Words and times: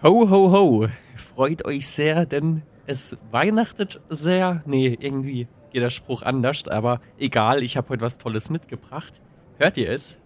Ho, 0.00 0.30
ho, 0.30 0.52
ho. 0.52 0.88
Freut 1.16 1.64
euch 1.64 1.88
sehr, 1.88 2.24
denn 2.24 2.62
es 2.86 3.16
weihnachtet 3.32 4.00
sehr. 4.08 4.62
Nee, 4.64 4.96
irgendwie 5.00 5.48
geht 5.72 5.82
der 5.82 5.90
Spruch 5.90 6.22
anders, 6.22 6.68
aber 6.68 7.00
egal, 7.18 7.64
ich 7.64 7.76
habe 7.76 7.88
heute 7.88 8.02
was 8.02 8.16
Tolles 8.16 8.48
mitgebracht. 8.48 9.20
Hört 9.56 9.76
ihr 9.76 9.90
es? 9.90 10.20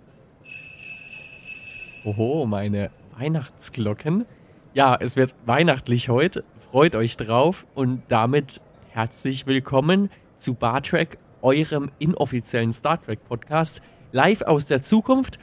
Oho, 2.05 2.45
meine 2.45 2.91
Weihnachtsglocken. 3.19 4.27
Ja, 4.75 4.95
es 5.01 5.17
wird 5.17 5.35
weihnachtlich 5.47 6.11
heute. 6.11 6.45
Freut 6.71 6.95
euch 6.95 7.17
drauf 7.17 7.65
und 7.75 8.03
damit 8.09 8.61
herzlich 8.91 9.47
willkommen 9.47 10.11
zu 10.37 10.53
Bartrack, 10.53 11.17
eurem 11.41 11.91
inoffiziellen 11.99 12.75
Star 12.75 13.03
Trek 13.03 13.25
Podcast, 13.25 13.81
live 14.13 14.43
aus 14.43 14.67
der 14.67 14.83
Zukunft. 14.83 15.39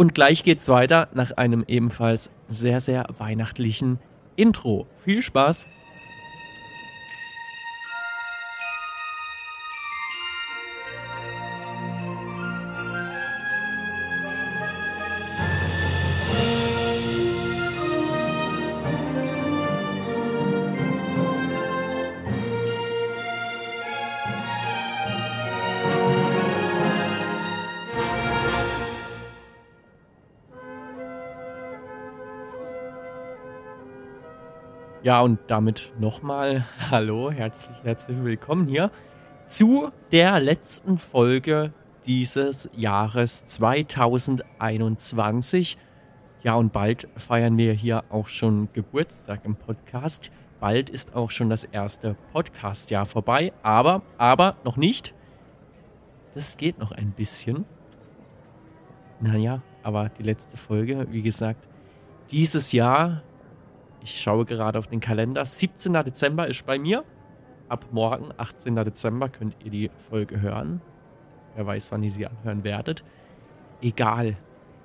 Und 0.00 0.14
gleich 0.14 0.44
geht's 0.44 0.66
weiter 0.70 1.08
nach 1.12 1.32
einem 1.32 1.62
ebenfalls 1.68 2.30
sehr, 2.48 2.80
sehr 2.80 3.04
weihnachtlichen 3.18 3.98
Intro. 4.34 4.86
Viel 4.96 5.20
Spaß! 5.20 5.68
Ja, 35.10 35.22
und 35.22 35.40
damit 35.48 35.92
nochmal 35.98 36.64
Hallo, 36.92 37.32
herzlich, 37.32 37.76
herzlich 37.82 38.22
willkommen 38.22 38.68
hier 38.68 38.92
zu 39.48 39.90
der 40.12 40.38
letzten 40.38 40.98
Folge 40.98 41.72
dieses 42.06 42.70
Jahres 42.76 43.44
2021. 43.44 45.76
Ja, 46.44 46.54
und 46.54 46.72
bald 46.72 47.08
feiern 47.16 47.58
wir 47.58 47.72
hier 47.72 48.04
auch 48.10 48.28
schon 48.28 48.68
Geburtstag 48.72 49.44
im 49.44 49.56
Podcast. 49.56 50.30
Bald 50.60 50.90
ist 50.90 51.16
auch 51.16 51.32
schon 51.32 51.50
das 51.50 51.64
erste 51.64 52.14
Podcast-Jahr 52.32 53.04
vorbei, 53.04 53.52
aber, 53.64 54.02
aber 54.16 54.54
noch 54.62 54.76
nicht. 54.76 55.12
Das 56.34 56.56
geht 56.56 56.78
noch 56.78 56.92
ein 56.92 57.10
bisschen. 57.10 57.64
Naja, 59.18 59.60
aber 59.82 60.08
die 60.08 60.22
letzte 60.22 60.56
Folge, 60.56 61.08
wie 61.10 61.22
gesagt, 61.22 61.66
dieses 62.30 62.70
Jahr 62.70 63.24
ich 64.02 64.20
schaue 64.20 64.44
gerade 64.44 64.78
auf 64.78 64.86
den 64.86 65.00
Kalender. 65.00 65.44
17. 65.44 65.92
Dezember 65.92 66.46
ist 66.48 66.64
bei 66.66 66.78
mir. 66.78 67.04
Ab 67.68 67.86
morgen, 67.92 68.30
18. 68.36 68.74
Dezember, 68.76 69.28
könnt 69.28 69.54
ihr 69.64 69.70
die 69.70 69.90
Folge 70.08 70.40
hören. 70.40 70.80
Wer 71.54 71.66
weiß, 71.66 71.92
wann 71.92 72.02
ihr 72.02 72.10
sie 72.10 72.26
anhören 72.26 72.64
werdet. 72.64 73.04
Egal. 73.82 74.36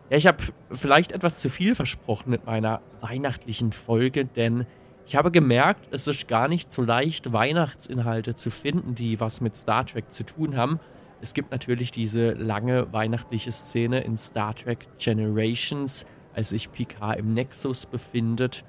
Ja, 0.09 0.17
ich 0.17 0.27
habe 0.27 0.44
vielleicht 0.72 1.11
etwas 1.11 1.39
zu 1.39 1.49
viel 1.49 1.75
versprochen 1.75 2.30
mit 2.30 2.45
meiner 2.45 2.81
weihnachtlichen 3.02 3.72
Folge, 3.72 4.25
denn 4.25 4.66
ich 5.07 5.16
habe 5.16 5.31
gemerkt, 5.31 5.88
es 5.91 6.07
ist 6.07 6.27
gar 6.27 6.47
nicht 6.47 6.72
so 6.72 6.81
leicht, 6.81 7.31
Weihnachtsinhalte 7.31 8.35
zu 8.35 8.50
finden, 8.50 8.95
die 8.95 9.19
was 9.19 9.41
mit 9.41 9.55
Star 9.55 9.85
Trek 9.85 10.11
zu 10.11 10.25
tun 10.25 10.57
haben. 10.57 10.79
Es 11.22 11.33
gibt 11.33 11.52
natürlich 11.52 11.91
diese 11.91 12.31
lange 12.31 12.91
weihnachtliche 12.91 13.52
Szene 13.52 14.02
in 14.02 14.17
Star 14.17 14.55
Trek 14.55 14.88
Generations, 14.97 16.05
als 16.33 16.50
sich 16.50 16.72
Picard 16.72 17.17
im 17.17 17.33
Nexus 17.33 17.85
befindet 17.85 18.63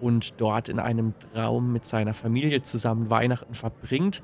und 0.00 0.40
dort 0.40 0.68
in 0.68 0.78
einem 0.78 1.14
Traum 1.32 1.72
mit 1.72 1.86
seiner 1.86 2.14
Familie 2.14 2.62
zusammen 2.62 3.10
Weihnachten 3.10 3.54
verbringt. 3.54 4.22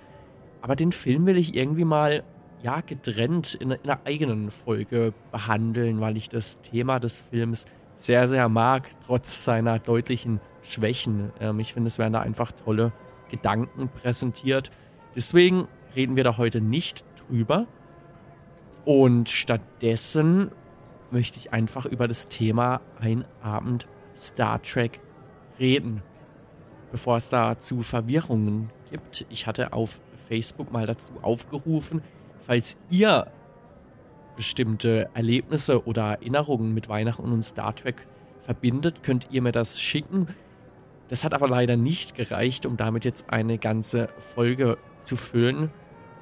Aber 0.62 0.76
den 0.76 0.92
Film 0.92 1.26
will 1.26 1.36
ich 1.36 1.54
irgendwie 1.54 1.84
mal 1.84 2.22
ja 2.62 2.80
getrennt 2.80 3.54
in, 3.54 3.70
in 3.70 3.80
einer 3.84 4.00
eigenen 4.04 4.50
Folge 4.50 5.12
behandeln, 5.30 6.00
weil 6.00 6.16
ich 6.16 6.28
das 6.28 6.60
Thema 6.62 6.98
des 6.98 7.20
Films 7.20 7.66
sehr, 7.96 8.28
sehr 8.28 8.48
mag, 8.48 8.88
trotz 9.06 9.44
seiner 9.44 9.78
deutlichen 9.78 10.40
Schwächen. 10.62 11.32
Ähm, 11.40 11.60
ich 11.60 11.72
finde, 11.72 11.88
es 11.88 11.98
werden 11.98 12.12
da 12.12 12.20
einfach 12.20 12.52
tolle 12.52 12.92
Gedanken 13.30 13.88
präsentiert. 13.88 14.70
Deswegen 15.14 15.68
reden 15.94 16.16
wir 16.16 16.24
da 16.24 16.36
heute 16.36 16.60
nicht 16.60 17.04
drüber. 17.28 17.66
Und 18.84 19.28
stattdessen 19.28 20.52
möchte 21.10 21.38
ich 21.38 21.52
einfach 21.52 21.86
über 21.86 22.06
das 22.06 22.28
Thema 22.28 22.80
Ein 23.00 23.24
Abend 23.42 23.86
Star 24.16 24.62
Trek 24.62 25.00
reden, 25.58 26.02
bevor 26.90 27.16
es 27.16 27.28
da 27.28 27.58
zu 27.58 27.82
Verwirrungen 27.82 28.70
gibt. 28.90 29.26
Ich 29.30 29.46
hatte 29.46 29.72
auf 29.72 30.00
Facebook 30.28 30.72
mal 30.72 30.86
dazu 30.86 31.12
aufgerufen, 31.22 32.02
falls 32.46 32.76
ihr 32.90 33.26
bestimmte 34.36 35.08
Erlebnisse 35.14 35.86
oder 35.86 36.12
Erinnerungen 36.12 36.74
mit 36.74 36.88
Weihnachten 36.88 37.32
und 37.32 37.42
Star 37.42 37.74
Trek 37.74 38.06
verbindet, 38.42 39.02
könnt 39.02 39.28
ihr 39.30 39.42
mir 39.42 39.52
das 39.52 39.80
schicken. 39.80 40.28
Das 41.08 41.24
hat 41.24 41.34
aber 41.34 41.48
leider 41.48 41.76
nicht 41.76 42.14
gereicht, 42.14 42.66
um 42.66 42.76
damit 42.76 43.04
jetzt 43.04 43.30
eine 43.30 43.58
ganze 43.58 44.08
Folge 44.34 44.76
zu 45.00 45.16
füllen. 45.16 45.70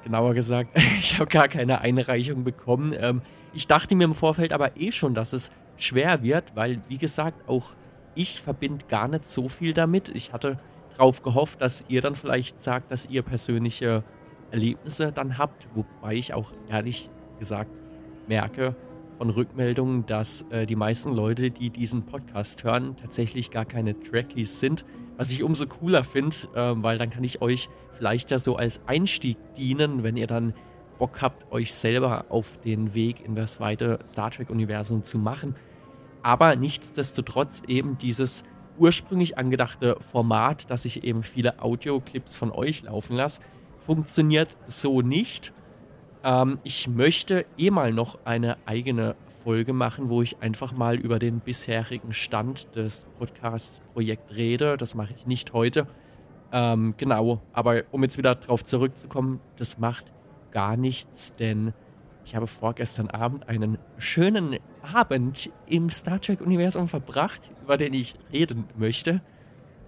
Genauer 0.04 0.34
gesagt, 0.34 0.70
ich 0.98 1.18
habe 1.18 1.26
gar 1.26 1.48
keine 1.48 1.80
Einreichung 1.80 2.44
bekommen. 2.44 2.94
Ähm, 2.96 3.22
ich 3.52 3.66
dachte 3.66 3.94
mir 3.94 4.04
im 4.04 4.14
Vorfeld 4.14 4.52
aber 4.52 4.76
eh 4.76 4.92
schon, 4.92 5.14
dass 5.14 5.32
es 5.32 5.50
schwer 5.76 6.22
wird, 6.22 6.54
weil, 6.54 6.80
wie 6.88 6.98
gesagt, 6.98 7.48
auch 7.48 7.74
ich 8.14 8.40
verbinde 8.40 8.84
gar 8.88 9.08
nicht 9.08 9.26
so 9.26 9.48
viel 9.48 9.74
damit. 9.74 10.08
Ich 10.08 10.32
hatte 10.32 10.58
darauf 10.96 11.22
gehofft, 11.22 11.60
dass 11.60 11.84
ihr 11.88 12.00
dann 12.00 12.14
vielleicht 12.14 12.60
sagt, 12.60 12.90
dass 12.90 13.06
ihr 13.06 13.22
persönliche 13.22 14.04
Erlebnisse 14.50 15.12
dann 15.12 15.38
habt, 15.38 15.68
wobei 15.74 16.14
ich 16.14 16.34
auch 16.34 16.52
ehrlich 16.68 17.10
gesagt 17.38 17.70
merke 18.28 18.76
von 19.18 19.30
Rückmeldungen, 19.30 20.06
dass 20.06 20.42
äh, 20.50 20.66
die 20.66 20.76
meisten 20.76 21.12
Leute, 21.12 21.50
die 21.50 21.70
diesen 21.70 22.04
Podcast 22.04 22.64
hören, 22.64 22.96
tatsächlich 22.96 23.50
gar 23.50 23.64
keine 23.64 23.98
Trekkies 23.98 24.60
sind, 24.60 24.84
was 25.16 25.30
ich 25.30 25.42
umso 25.42 25.66
cooler 25.66 26.04
finde, 26.04 26.36
äh, 26.54 26.74
weil 26.76 26.98
dann 26.98 27.10
kann 27.10 27.22
ich 27.24 27.40
euch 27.40 27.68
vielleicht 27.92 28.30
ja 28.30 28.38
so 28.38 28.56
als 28.56 28.80
Einstieg 28.86 29.36
dienen, 29.56 30.02
wenn 30.02 30.16
ihr 30.16 30.26
dann 30.26 30.54
Bock 30.98 31.22
habt, 31.22 31.52
euch 31.52 31.74
selber 31.74 32.26
auf 32.28 32.58
den 32.58 32.94
Weg 32.94 33.24
in 33.24 33.34
das 33.34 33.60
weite 33.60 33.98
Star 34.06 34.30
Trek-Universum 34.30 35.04
zu 35.04 35.18
machen 35.18 35.54
aber 36.24 36.56
nichtsdestotrotz 36.56 37.62
eben 37.68 37.98
dieses 37.98 38.44
ursprünglich 38.78 39.36
angedachte 39.36 39.96
Format, 40.10 40.70
dass 40.70 40.86
ich 40.86 41.04
eben 41.04 41.22
viele 41.22 41.62
Audioclips 41.62 42.34
von 42.34 42.50
euch 42.50 42.82
laufen 42.82 43.14
lasse, 43.14 43.42
funktioniert 43.78 44.56
so 44.66 45.02
nicht. 45.02 45.52
Ähm, 46.24 46.58
ich 46.64 46.88
möchte 46.88 47.44
eh 47.58 47.70
mal 47.70 47.92
noch 47.92 48.18
eine 48.24 48.56
eigene 48.64 49.16
Folge 49.44 49.74
machen, 49.74 50.08
wo 50.08 50.22
ich 50.22 50.40
einfach 50.40 50.72
mal 50.72 50.96
über 50.96 51.18
den 51.18 51.40
bisherigen 51.40 52.14
Stand 52.14 52.74
des 52.74 53.06
Podcasts-Projekt 53.18 54.34
rede. 54.34 54.78
Das 54.78 54.94
mache 54.94 55.12
ich 55.14 55.26
nicht 55.26 55.52
heute. 55.52 55.86
Ähm, 56.52 56.94
genau, 56.96 57.42
aber 57.52 57.82
um 57.90 58.02
jetzt 58.02 58.16
wieder 58.16 58.34
darauf 58.34 58.64
zurückzukommen, 58.64 59.40
das 59.56 59.76
macht 59.76 60.06
gar 60.52 60.78
nichts, 60.78 61.36
denn 61.36 61.74
ich 62.24 62.34
habe 62.34 62.46
vorgestern 62.46 63.10
Abend 63.10 63.48
einen 63.48 63.78
schönen 63.98 64.58
Abend 64.94 65.50
im 65.66 65.90
Star 65.90 66.20
Trek-Universum 66.20 66.88
verbracht, 66.88 67.50
über 67.62 67.76
den 67.76 67.92
ich 67.92 68.14
reden 68.32 68.64
möchte. 68.76 69.20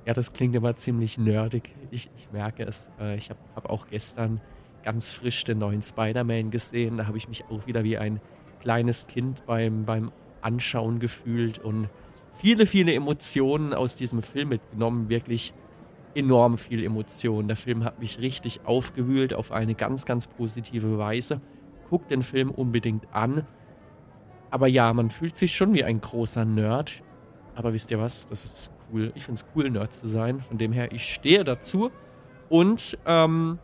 Ja, 0.05 0.13
das 0.13 0.33
klingt 0.33 0.55
immer 0.55 0.77
ziemlich 0.77 1.19
nerdig. 1.19 1.75
Ich, 1.91 2.11
ich 2.17 2.31
merke 2.31 2.65
es. 2.65 2.91
Äh, 3.01 3.17
ich 3.17 3.31
habe 3.31 3.41
hab 3.55 3.71
auch 3.71 3.89
gestern 3.89 4.41
ganz 4.85 5.11
frisch 5.11 5.45
den 5.45 5.59
neuen 5.59 5.83
Spider-Man 5.83 6.51
gesehen. 6.51 6.99
Da 6.99 7.07
habe 7.07 7.19
ich 7.19 7.29
mich 7.29 7.45
auch 7.51 7.67
wieder 7.67 7.83
wie 7.83 7.99
ein 7.99 8.21
kleines 8.61 9.07
Kind 9.07 9.45
beim, 9.47 9.85
beim 9.85 10.13
Anschauen 10.43 11.01
gefühlt 11.01 11.59
und 11.59 11.89
viele, 12.35 12.67
viele 12.67 12.95
Emotionen 12.95 13.75
aus 13.75 13.97
diesem 13.97 14.23
Film 14.23 14.51
mitgenommen. 14.51 15.09
Wirklich 15.09 15.55
enorm 16.15 16.57
viel 16.57 16.85
Emotionen. 16.85 17.49
Der 17.49 17.57
Film 17.57 17.83
hat 17.83 17.99
mich 17.99 18.21
richtig 18.21 18.61
aufgewühlt 18.65 19.35
auf 19.35 19.53
eine 19.53 19.75
ganz, 19.75 20.07
ganz 20.07 20.27
positive 20.27 20.99
Weise. 20.99 21.41
Guckt 21.89 22.11
den 22.11 22.23
Film 22.23 22.51
unbedingt 22.51 23.07
an. 23.15 23.47
Aber 24.51 24.67
ja, 24.69 24.93
man 24.93 25.11
fühlt 25.11 25.37
sich 25.37 25.55
schon 25.55 25.73
wie 25.75 25.85
ein 25.85 26.01
großer 26.01 26.45
Nerd. 26.45 27.03
Aber 27.55 27.73
wisst 27.73 27.91
ihr 27.91 27.99
was? 27.99 28.27
Das 28.27 28.45
ist 28.45 28.73
cool. 28.93 29.13
Ich 29.15 29.25
finde 29.25 29.41
es 29.41 29.47
cool, 29.55 29.71
Nerd 29.71 29.93
zu 29.93 30.07
sein. 30.07 30.41
Von 30.41 30.59
dem 30.59 30.73
her, 30.73 30.93
ich 30.93 31.13
stehe 31.13 31.45
dazu. 31.45 31.91
Und 32.49 32.99
ähm, 33.07 33.59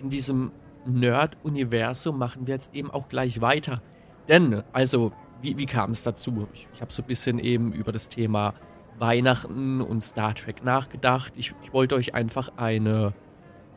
in 0.00 0.10
diesem 0.10 0.52
Nerd-Universum 0.86 2.18
machen 2.18 2.46
wir 2.46 2.54
jetzt 2.54 2.74
eben 2.74 2.90
auch 2.90 3.08
gleich 3.08 3.40
weiter. 3.40 3.82
Denn, 4.28 4.62
also, 4.72 5.12
wie, 5.42 5.56
wie 5.56 5.66
kam 5.66 5.90
es 5.90 6.02
dazu? 6.02 6.46
Ich, 6.52 6.68
ich 6.74 6.80
habe 6.80 6.92
so 6.92 7.02
ein 7.02 7.06
bisschen 7.06 7.38
eben 7.38 7.72
über 7.72 7.92
das 7.92 8.08
Thema 8.08 8.54
Weihnachten 8.98 9.80
und 9.80 10.02
Star 10.02 10.34
Trek 10.34 10.64
nachgedacht. 10.64 11.32
Ich, 11.36 11.54
ich 11.62 11.72
wollte 11.72 11.96
euch 11.96 12.14
einfach 12.14 12.52
eine 12.56 13.12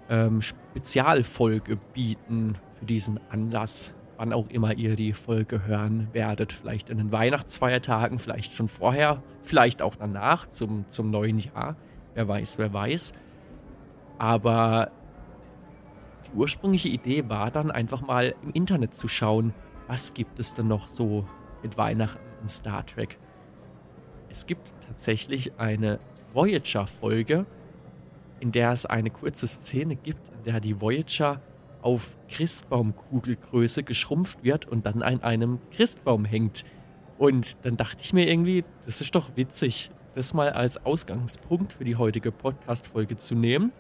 ähm, 0.10 0.42
Spezialfolge 0.42 1.78
bieten 1.94 2.58
für 2.80 2.86
diesen 2.86 3.20
Anlass 3.30 3.94
wann 4.18 4.34
auch 4.34 4.50
immer 4.50 4.74
ihr 4.74 4.96
die 4.96 5.14
Folge 5.14 5.66
hören 5.66 6.08
werdet. 6.12 6.52
Vielleicht 6.52 6.90
in 6.90 6.98
den 6.98 7.12
Weihnachtsfeiertagen, 7.12 8.20
vielleicht 8.20 8.54
schon 8.54 8.68
vorher, 8.68 9.22
vielleicht 9.42 9.82
auch 9.82 9.96
danach 9.96 10.50
zum, 10.50 10.86
zum 10.90 11.12
neuen 11.12 11.40
Jahr. 11.40 11.76
Wer 12.16 12.28
weiß, 12.28 12.58
wer 12.58 12.74
weiß. 12.74 13.14
Aber 14.18 14.92
die 16.26 16.38
ursprüngliche 16.38 16.90
Idee 16.90 17.30
war 17.30 17.52
dann 17.52 17.72
einfach 17.72 18.02
mal 18.02 18.36
im 18.42 18.52
Internet 18.52 18.96
zu 18.96 19.08
schauen, 19.08 19.54
was 19.88 20.14
gibt 20.14 20.40
es 20.40 20.54
denn 20.54 20.68
noch 20.68 20.88
so 20.88 21.28
mit 21.62 21.78
Weihnachten 21.78 22.20
und 22.42 22.50
Star 22.50 22.86
Trek. 22.86 23.20
Es 24.30 24.46
gibt 24.46 24.74
tatsächlich 24.86 25.58
eine 25.60 26.00
Voyager-Folge, 26.34 27.46
in 28.40 28.52
der 28.52 28.72
es 28.72 28.86
eine 28.86 29.10
kurze 29.10 29.48
Szene 29.48 29.96
gibt, 29.96 30.28
in 30.30 30.44
der 30.44 30.60
die 30.60 30.82
Voyager 30.82 31.42
auf 31.82 32.18
Christbaumkugelgröße 32.30 33.84
geschrumpft 33.84 34.44
wird 34.44 34.68
und 34.68 34.86
dann 34.86 35.02
an 35.02 35.22
einem 35.22 35.60
Christbaum 35.72 36.26
hängt. 36.26 36.66
Und 37.18 37.66
dann 37.66 37.78
dachte 37.78 38.02
ich 38.02 38.14
mir 38.14 38.28
irgendwie, 38.28 38.64
das 38.86 39.02
ist 39.02 39.16
doch 39.16 39.36
witzig, 39.36 39.92
das 40.16 40.34
mal 40.34 40.50
als 40.50 40.86
Ausgangspunkt 40.86 41.74
für 41.74 41.84
die 41.84 41.96
heutige 41.96 42.32
Podcast-Folge 42.32 43.18
zu 43.18 43.36
nehmen. 43.36 43.72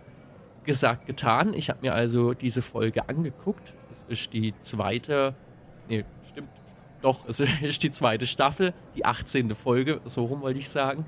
Gesagt, 0.64 1.06
getan. 1.06 1.54
Ich 1.54 1.70
habe 1.70 1.80
mir 1.82 1.94
also 1.94 2.34
diese 2.34 2.62
Folge 2.62 3.08
angeguckt. 3.10 3.74
Das 3.90 4.06
ist 4.10 4.34
die 4.34 4.54
zweite, 4.60 5.36
nee, 5.88 6.04
stimmt, 6.30 6.50
doch, 7.02 7.28
es 7.28 7.40
ist 7.62 7.84
die 7.84 7.92
zweite 7.92 8.28
Staffel, 8.28 8.74
die 8.96 9.06
18. 9.06 9.56
Folge, 9.56 10.02
so 10.06 10.26
rum 10.26 10.42
wollte 10.42 10.60
ich 10.60 10.70
sagen. 10.70 11.06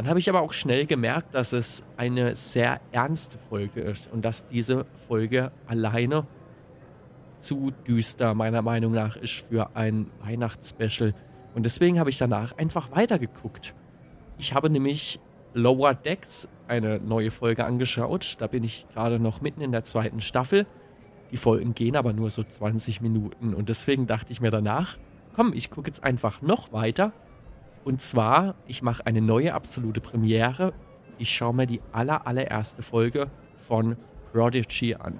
Dann 0.00 0.08
habe 0.08 0.18
ich 0.18 0.30
aber 0.30 0.40
auch 0.40 0.54
schnell 0.54 0.86
gemerkt, 0.86 1.34
dass 1.34 1.52
es 1.52 1.84
eine 1.98 2.34
sehr 2.34 2.80
ernste 2.90 3.36
Folge 3.36 3.82
ist 3.82 4.10
und 4.10 4.24
dass 4.24 4.46
diese 4.46 4.86
Folge 5.06 5.52
alleine 5.66 6.26
zu 7.38 7.70
düster 7.86 8.32
meiner 8.34 8.62
Meinung 8.62 8.94
nach 8.94 9.16
ist 9.16 9.44
für 9.46 9.76
ein 9.76 10.10
Weihnachtsspecial. 10.22 11.12
Und 11.54 11.66
deswegen 11.66 12.00
habe 12.00 12.08
ich 12.08 12.16
danach 12.16 12.56
einfach 12.56 12.90
weitergeguckt. 12.92 13.74
Ich 14.38 14.54
habe 14.54 14.70
nämlich 14.70 15.20
Lower 15.52 15.92
Decks, 15.92 16.48
eine 16.66 16.98
neue 16.98 17.30
Folge 17.30 17.66
angeschaut. 17.66 18.36
Da 18.38 18.46
bin 18.46 18.64
ich 18.64 18.86
gerade 18.94 19.18
noch 19.18 19.42
mitten 19.42 19.60
in 19.60 19.70
der 19.70 19.84
zweiten 19.84 20.22
Staffel. 20.22 20.66
Die 21.30 21.36
Folgen 21.36 21.74
gehen 21.74 21.94
aber 21.94 22.14
nur 22.14 22.30
so 22.30 22.42
20 22.42 23.02
Minuten. 23.02 23.52
Und 23.52 23.68
deswegen 23.68 24.06
dachte 24.06 24.32
ich 24.32 24.40
mir 24.40 24.50
danach, 24.50 24.96
komm, 25.36 25.52
ich 25.52 25.70
gucke 25.70 25.88
jetzt 25.88 26.02
einfach 26.02 26.40
noch 26.40 26.72
weiter 26.72 27.12
und 27.84 28.02
zwar, 28.02 28.54
ich 28.66 28.82
mache 28.82 29.06
eine 29.06 29.20
neue 29.20 29.54
absolute 29.54 30.00
Premiere. 30.00 30.72
Ich 31.18 31.30
schaue 31.30 31.54
mir 31.54 31.66
die 31.66 31.80
aller, 31.92 32.26
allererste 32.26 32.82
Folge 32.82 33.30
von 33.56 33.96
Prodigy 34.32 34.94
an. 34.94 35.18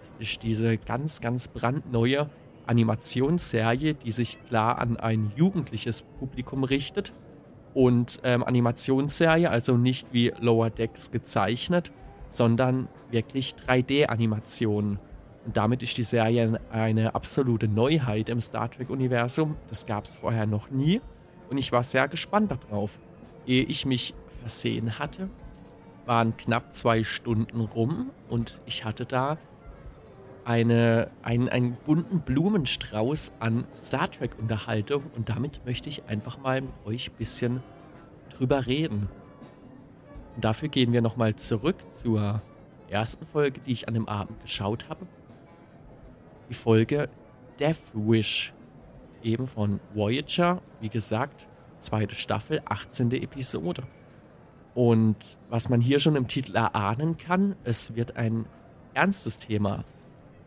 Das 0.00 0.14
ist 0.18 0.42
diese 0.42 0.76
ganz, 0.76 1.20
ganz 1.20 1.48
brandneue 1.48 2.28
Animationsserie, 2.66 3.94
die 3.94 4.10
sich 4.10 4.42
klar 4.46 4.78
an 4.78 4.96
ein 4.96 5.32
jugendliches 5.36 6.02
Publikum 6.02 6.64
richtet. 6.64 7.12
Und 7.74 8.20
ähm, 8.24 8.42
Animationsserie, 8.42 9.48
also 9.48 9.76
nicht 9.76 10.08
wie 10.12 10.32
Lower 10.40 10.70
Decks 10.70 11.12
gezeichnet, 11.12 11.92
sondern 12.28 12.88
wirklich 13.10 13.54
3D-Animationen. 13.54 14.98
Und 15.46 15.56
damit 15.56 15.82
ist 15.82 15.96
die 15.96 16.02
Serie 16.02 16.60
eine 16.70 17.14
absolute 17.14 17.68
Neuheit 17.68 18.28
im 18.28 18.40
Star 18.40 18.70
Trek-Universum. 18.70 19.56
Das 19.68 19.86
gab 19.86 20.04
es 20.04 20.16
vorher 20.16 20.46
noch 20.46 20.70
nie. 20.70 21.00
Und 21.50 21.58
ich 21.58 21.72
war 21.72 21.82
sehr 21.82 22.08
gespannt 22.08 22.52
darauf. 22.52 22.98
Ehe 23.46 23.64
ich 23.64 23.84
mich 23.84 24.14
versehen 24.40 24.98
hatte, 24.98 25.28
waren 26.06 26.36
knapp 26.36 26.72
zwei 26.72 27.04
Stunden 27.04 27.60
rum 27.60 28.10
und 28.28 28.60
ich 28.66 28.84
hatte 28.84 29.04
da 29.04 29.36
eine, 30.44 31.10
einen, 31.22 31.48
einen 31.48 31.76
bunten 31.84 32.20
Blumenstrauß 32.20 33.32
an 33.40 33.66
Star 33.76 34.10
Trek-Unterhaltung 34.10 35.04
und 35.16 35.28
damit 35.28 35.64
möchte 35.66 35.88
ich 35.88 36.04
einfach 36.04 36.38
mal 36.38 36.62
mit 36.62 36.72
euch 36.84 37.10
ein 37.10 37.16
bisschen 37.18 37.62
drüber 38.30 38.66
reden. 38.66 39.08
Und 40.36 40.44
dafür 40.44 40.68
gehen 40.68 40.92
wir 40.92 41.02
nochmal 41.02 41.36
zurück 41.36 41.76
zur 41.92 42.40
ersten 42.88 43.26
Folge, 43.26 43.60
die 43.60 43.72
ich 43.72 43.88
an 43.88 43.94
dem 43.94 44.08
Abend 44.08 44.40
geschaut 44.40 44.88
habe. 44.88 45.06
Die 46.48 46.54
Folge 46.54 47.08
Death 47.58 47.92
Wish 47.94 48.52
eben 49.22 49.46
von 49.46 49.80
Voyager. 49.94 50.60
Wie 50.80 50.88
gesagt, 50.88 51.46
zweite 51.78 52.14
Staffel, 52.14 52.62
18. 52.64 53.10
Episode. 53.12 53.82
Und 54.74 55.16
was 55.48 55.68
man 55.68 55.80
hier 55.80 56.00
schon 56.00 56.16
im 56.16 56.28
Titel 56.28 56.56
erahnen 56.56 57.16
kann, 57.16 57.56
es 57.64 57.94
wird 57.96 58.16
ein 58.16 58.46
ernstes 58.94 59.38
Thema 59.38 59.84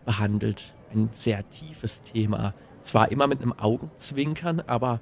behandelt, 0.06 0.74
ein 0.94 1.10
sehr 1.14 1.50
tiefes 1.50 2.02
Thema. 2.02 2.54
Zwar 2.80 3.12
immer 3.12 3.28
mit 3.28 3.42
einem 3.42 3.54
Augenzwinkern, 3.54 4.62
aber 4.62 5.00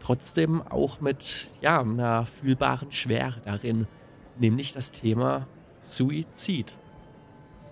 trotzdem 0.00 0.62
auch 0.62 1.00
mit 1.00 1.50
ja, 1.60 1.80
einer 1.80 2.26
fühlbaren 2.26 2.92
Schwere 2.92 3.40
darin, 3.44 3.86
nämlich 4.38 4.72
das 4.72 4.90
Thema 4.92 5.46
Suizid. 5.82 6.76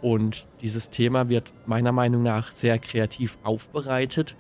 Und 0.01 0.47
dieses 0.61 0.91
Thema 0.91 1.29
wird 1.29 1.53
meiner 1.67 1.93
Meinung 1.93 2.23
nach 2.23 2.53
sehr 2.53 2.79
kreativ 2.79 3.39
aufbereitet 3.43 4.37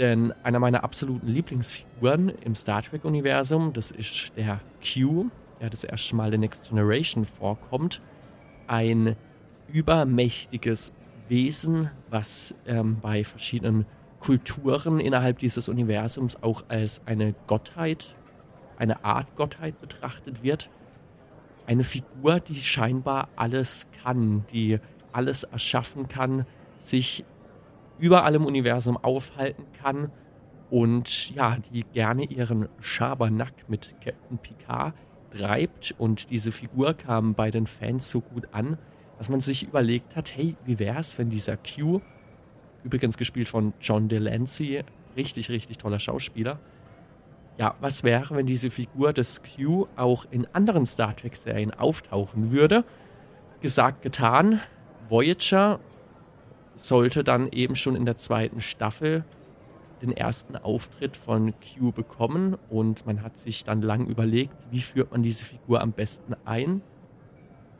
denn 0.00 0.32
einer 0.42 0.58
meiner 0.58 0.82
absoluten 0.82 1.28
Lieblingsfiguren 1.28 2.30
im 2.30 2.54
Star 2.54 2.82
Trek-Universum, 2.82 3.74
das 3.74 3.90
ist 3.90 4.32
der 4.34 4.60
Q, 4.82 5.26
der 5.60 5.68
das 5.68 5.84
erste 5.84 6.16
Mal 6.16 6.32
in 6.32 6.40
Next 6.40 6.70
Generation 6.70 7.26
vorkommt. 7.26 8.00
Ein 8.66 9.14
übermächtiges 9.68 10.94
Wesen, 11.28 11.90
was 12.08 12.54
ähm, 12.66 12.98
bei 13.00 13.24
verschiedenen 13.24 13.84
Kulturen 14.20 15.00
innerhalb 15.00 15.38
dieses 15.38 15.68
Universums 15.68 16.42
auch 16.42 16.64
als 16.68 17.02
eine 17.06 17.34
Gottheit, 17.46 18.16
eine 18.78 19.04
Art 19.04 19.36
Gottheit 19.36 19.80
betrachtet 19.82 20.42
wird. 20.42 20.70
Eine 21.66 21.84
Figur, 21.84 22.40
die 22.40 22.56
scheinbar 22.62 23.28
alles 23.36 23.86
kann, 24.02 24.46
die 24.50 24.78
alles 25.12 25.44
erschaffen 25.44 26.08
kann, 26.08 26.46
sich 26.78 27.24
überall 28.00 28.34
im 28.34 28.46
Universum 28.46 28.96
aufhalten 28.96 29.64
kann 29.82 30.10
und 30.70 31.34
ja, 31.34 31.56
die 31.72 31.84
gerne 31.84 32.24
ihren 32.24 32.68
Schabernack 32.80 33.68
mit 33.68 33.94
Captain 34.02 34.38
Picard 34.38 34.94
treibt 35.30 35.94
und 35.98 36.30
diese 36.30 36.52
Figur 36.52 36.94
kam 36.94 37.34
bei 37.34 37.50
den 37.50 37.66
Fans 37.66 38.10
so 38.10 38.20
gut 38.20 38.48
an, 38.52 38.78
dass 39.18 39.28
man 39.28 39.40
sich 39.40 39.62
überlegt 39.62 40.16
hat, 40.16 40.34
hey, 40.36 40.56
wie 40.64 40.78
wär's, 40.78 41.18
wenn 41.18 41.30
dieser 41.30 41.56
Q, 41.56 42.00
übrigens 42.84 43.16
gespielt 43.16 43.48
von 43.48 43.74
John 43.80 44.08
Delancey, 44.08 44.82
richtig, 45.16 45.50
richtig 45.50 45.78
toller 45.78 45.98
Schauspieler, 45.98 46.58
ja, 47.58 47.74
was 47.80 48.04
wäre, 48.04 48.34
wenn 48.36 48.46
diese 48.46 48.70
Figur 48.70 49.12
des 49.12 49.42
Q 49.42 49.86
auch 49.94 50.24
in 50.30 50.46
anderen 50.54 50.86
Star 50.86 51.14
Trek-Serien 51.14 51.72
auftauchen 51.72 52.52
würde? 52.52 52.84
Gesagt, 53.60 54.00
getan. 54.00 54.60
Voyager 55.10 55.78
sollte 56.86 57.24
dann 57.24 57.48
eben 57.50 57.74
schon 57.74 57.96
in 57.96 58.04
der 58.04 58.16
zweiten 58.16 58.60
Staffel 58.60 59.24
den 60.02 60.12
ersten 60.12 60.56
Auftritt 60.56 61.16
von 61.16 61.52
Q 61.52 61.92
bekommen 61.92 62.56
und 62.70 63.06
man 63.06 63.22
hat 63.22 63.38
sich 63.38 63.64
dann 63.64 63.82
lang 63.82 64.06
überlegt, 64.06 64.56
wie 64.70 64.80
führt 64.80 65.12
man 65.12 65.22
diese 65.22 65.44
Figur 65.44 65.82
am 65.82 65.92
besten 65.92 66.34
ein. 66.44 66.80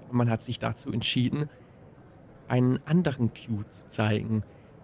Und 0.09 0.17
man 0.17 0.29
hat 0.29 0.45
sich 0.45 0.59
dazu 0.59 0.93
entschieden, 0.93 1.49
einen 2.49 2.81
anderen 2.85 3.31
Q 3.33 3.63
zu 3.71 3.87
zeigen. 3.89 4.43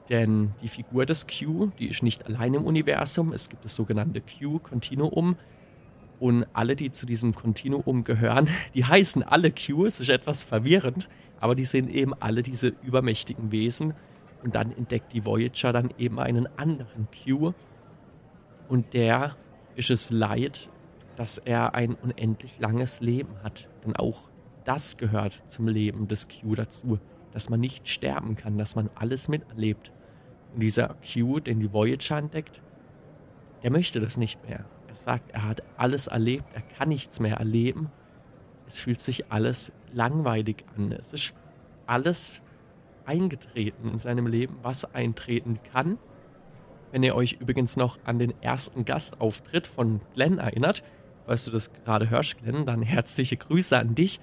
Denn 0.09 0.53
die 0.63 0.69
Figur 0.69 1.05
des 1.05 1.27
Q, 1.27 1.71
die 1.79 1.89
ist 1.89 2.03
nicht 2.03 2.27
allein 2.27 2.55
im 2.55 2.65
Universum. 2.65 3.33
Es 3.33 3.49
gibt 3.49 3.65
das 3.65 3.75
sogenannte 3.75 4.21
Q-Kontinuum. 4.23 5.37
Und 6.19 6.47
alle, 6.53 6.77
die 6.77 6.91
zu 6.93 7.07
diesem 7.07 7.35
Kontinuum 7.35 8.05
gehören, 8.05 8.49
die 8.75 8.85
heißen 8.85 9.23
alle 9.23 9.51
Q. 9.51 9.87
Es 9.87 10.01
ist 10.01 10.09
etwas 10.09 10.45
verwirrend, 10.45 11.09
aber 11.41 11.55
die 11.55 11.65
sind 11.65 11.91
eben 11.91 12.15
alle 12.15 12.43
diese 12.43 12.69
übermächtigen 12.83 13.53
Wesen. 13.53 13.95
Und 14.43 14.55
dann 14.55 14.73
entdeckt 14.73 15.13
die 15.13 15.25
Voyager 15.25 15.73
dann 15.73 15.93
eben 15.99 16.19
einen 16.19 16.47
anderen 16.59 17.09
Q. 17.25 17.53
Und 18.69 18.95
der 18.95 19.37
ist 19.75 19.91
es 19.91 20.11
leid, 20.11 20.71
dass 21.17 21.39
er 21.39 21.75
ein 21.75 21.95
unendlich 21.95 22.59
langes 22.59 23.01
Leben 23.01 23.43
hat. 23.43 23.69
Denn 23.85 23.97
auch 23.97 24.31
das 24.65 24.97
gehört 24.97 25.45
zum 25.47 25.69
Leben 25.69 26.09
des 26.09 26.29
Q 26.29 26.55
dazu, 26.55 26.99
dass 27.33 27.49
man 27.51 27.61
nicht 27.61 27.89
sterben 27.89 28.37
kann, 28.37 28.59
dass 28.59 28.77
man 28.77 28.91
alles 28.95 29.29
miterlebt. 29.29 29.93
Und 30.55 30.61
dieser 30.61 30.97
Q, 31.13 31.41
den 31.41 31.61
die 31.61 31.73
Voyager 31.73 32.19
entdeckt, 32.19 32.63
der 33.63 33.71
möchte 33.71 34.01
das 34.01 34.17
nicht 34.17 34.47
mehr. 34.49 34.65
Er 34.97 35.03
sagt, 35.03 35.31
er 35.31 35.45
hat 35.45 35.63
alles 35.77 36.07
erlebt, 36.07 36.47
er 36.55 36.63
kann 36.63 36.89
nichts 36.89 37.21
mehr 37.21 37.37
erleben. 37.37 37.91
Es 38.67 38.81
fühlt 38.81 39.03
sich 39.03 39.31
alles 39.31 39.71
langweilig 39.93 40.65
an. 40.75 40.91
Es 40.91 41.13
ist 41.13 41.35
alles 41.87 42.41
eingetreten 43.05 43.91
in 43.91 43.99
seinem 43.99 44.27
Leben, 44.27 44.57
was 44.63 44.95
eintreten 44.95 45.61
kann. 45.71 45.99
Wenn 46.93 47.03
ihr 47.03 47.15
euch 47.15 47.35
übrigens 47.41 47.77
noch 47.77 47.99
an 48.05 48.19
den 48.19 48.33
ersten 48.43 48.87
Gastauftritt 48.87 49.67
von 49.67 50.01
Glenn 50.15 50.39
erinnert, 50.39 50.83
falls 51.27 51.45
du 51.45 51.51
das 51.51 51.73
gerade 51.75 52.09
hörst, 52.09 52.39
Glenn, 52.39 52.65
dann 52.65 52.83
herzliche 52.83 53.37
Grüße 53.37 53.77
an 53.77 53.95
dich. 53.95 54.19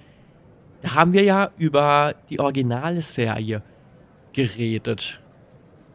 Da 0.80 0.94
haben 0.94 1.12
wir 1.12 1.22
ja 1.22 1.50
über 1.56 2.16
die 2.30 2.40
originale 2.40 3.00
Serie 3.00 3.62
geredet. 4.32 5.20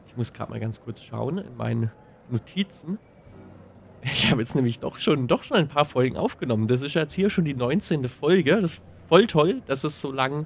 Ich 0.08 0.16
muss 0.16 0.32
gerade 0.32 0.52
mal 0.52 0.60
ganz 0.60 0.82
kurz 0.82 1.04
schauen 1.04 1.40
in 1.40 1.58
meinen 1.58 1.92
Notizen. 2.30 2.98
Ich 4.02 4.32
habe 4.32 4.42
jetzt 4.42 4.56
nämlich 4.56 4.80
doch 4.80 4.98
schon, 4.98 5.28
doch 5.28 5.44
schon 5.44 5.58
ein 5.58 5.68
paar 5.68 5.86
Folgen 5.86 6.18
aufgenommen. 6.18 6.68
Das 6.68 6.82
ist 6.82 6.94
jetzt 6.94 7.14
hier 7.14 7.30
schon 7.30 7.46
die 7.46 7.54
19. 7.54 8.08
Folge. 8.08 8.62
Das 8.62 8.74
ist 8.74 8.82
voll 9.10 9.28
toll, 9.28 9.62
dass 9.68 9.84
es 9.84 10.00
so 10.00 10.12
lang 10.12 10.46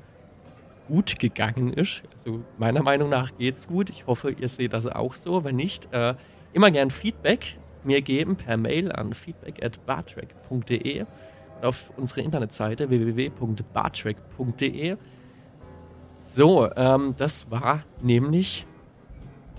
gut 0.88 1.20
gegangen 1.20 1.74
ist. 1.74 2.04
Also 2.14 2.44
meiner 2.58 2.82
Meinung 2.82 3.10
nach 3.10 3.38
geht's 3.38 3.68
gut. 3.68 3.90
Ich 3.90 4.08
hoffe, 4.08 4.32
ihr 4.32 4.50
seht 4.50 4.74
das 4.74 4.88
auch 4.88 5.16
so. 5.16 5.44
Wenn 5.44 5.56
nicht, 5.56 5.94
äh, 5.94 6.16
immer 6.54 6.72
gern 6.72 6.90
Feedback 6.90 7.58
mir 7.84 8.02
geben 8.02 8.36
per 8.36 8.58
Mail 8.58 8.92
an 8.92 9.14
feedback@bartrack.de 9.14 11.02
und 11.02 11.66
auf 11.66 11.94
unsere 11.98 12.22
Internetseite 12.22 12.90
www.bartrack.de. 12.90 14.98
So, 16.26 16.72
ähm, 16.76 17.14
das 17.18 17.52
war 17.52 17.84
nämlich 18.02 18.66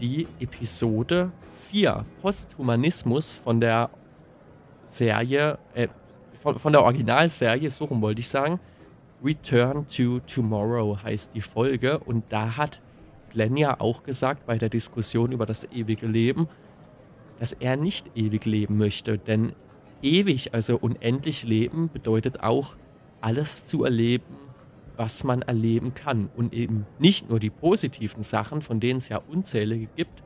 die 0.01 0.27
Episode 0.41 1.31
4 1.75 2.05
Posthumanismus 2.23 3.37
von 3.37 3.61
der 3.61 3.91
Serie, 4.85 5.59
äh, 5.75 5.89
von, 6.41 6.57
von 6.57 6.73
der 6.73 6.85
Originalserie, 6.85 7.69
so 7.69 7.87
rum 7.87 8.01
wollte 8.01 8.21
ich 8.21 8.29
sagen. 8.29 8.61
Return 9.25 9.85
to 9.89 10.21
Tomorrow 10.21 10.97
heißt 11.03 11.35
die 11.35 11.41
Folge. 11.41 11.99
Und 11.99 12.27
da 12.29 12.57
hat 12.57 12.81
Glenn 13.31 13.57
ja 13.57 13.81
auch 13.81 14.05
gesagt 14.05 14.47
bei 14.47 14.57
der 14.57 14.69
Diskussion 14.69 15.33
über 15.33 15.47
das 15.47 15.65
ewige 15.73 16.07
Leben, 16.07 16.47
dass 17.41 17.55
er 17.55 17.75
nicht 17.77 18.09
ewig 18.15 18.45
leben 18.45 18.79
möchte, 18.79 19.19
denn 19.19 19.53
ewig, 20.01 20.55
also 20.55 20.77
unendlich 20.77 21.43
leben, 21.43 21.91
bedeutet 21.93 22.41
auch 22.41 22.77
alles 23.21 23.65
zu 23.65 23.83
erleben, 23.83 24.37
was 24.97 25.25
man 25.25 25.43
erleben 25.43 25.93
kann. 25.93 26.31
Und 26.37 26.55
eben 26.55 26.87
nicht 27.01 27.29
nur 27.29 27.41
die 27.41 27.51
positiven 27.51 28.23
Sachen, 28.23 28.63
von 28.63 28.79
denen 28.79 28.99
es 28.99 29.09
ja 29.09 29.21
unzählige 29.27 29.89
gibt, 29.97 30.24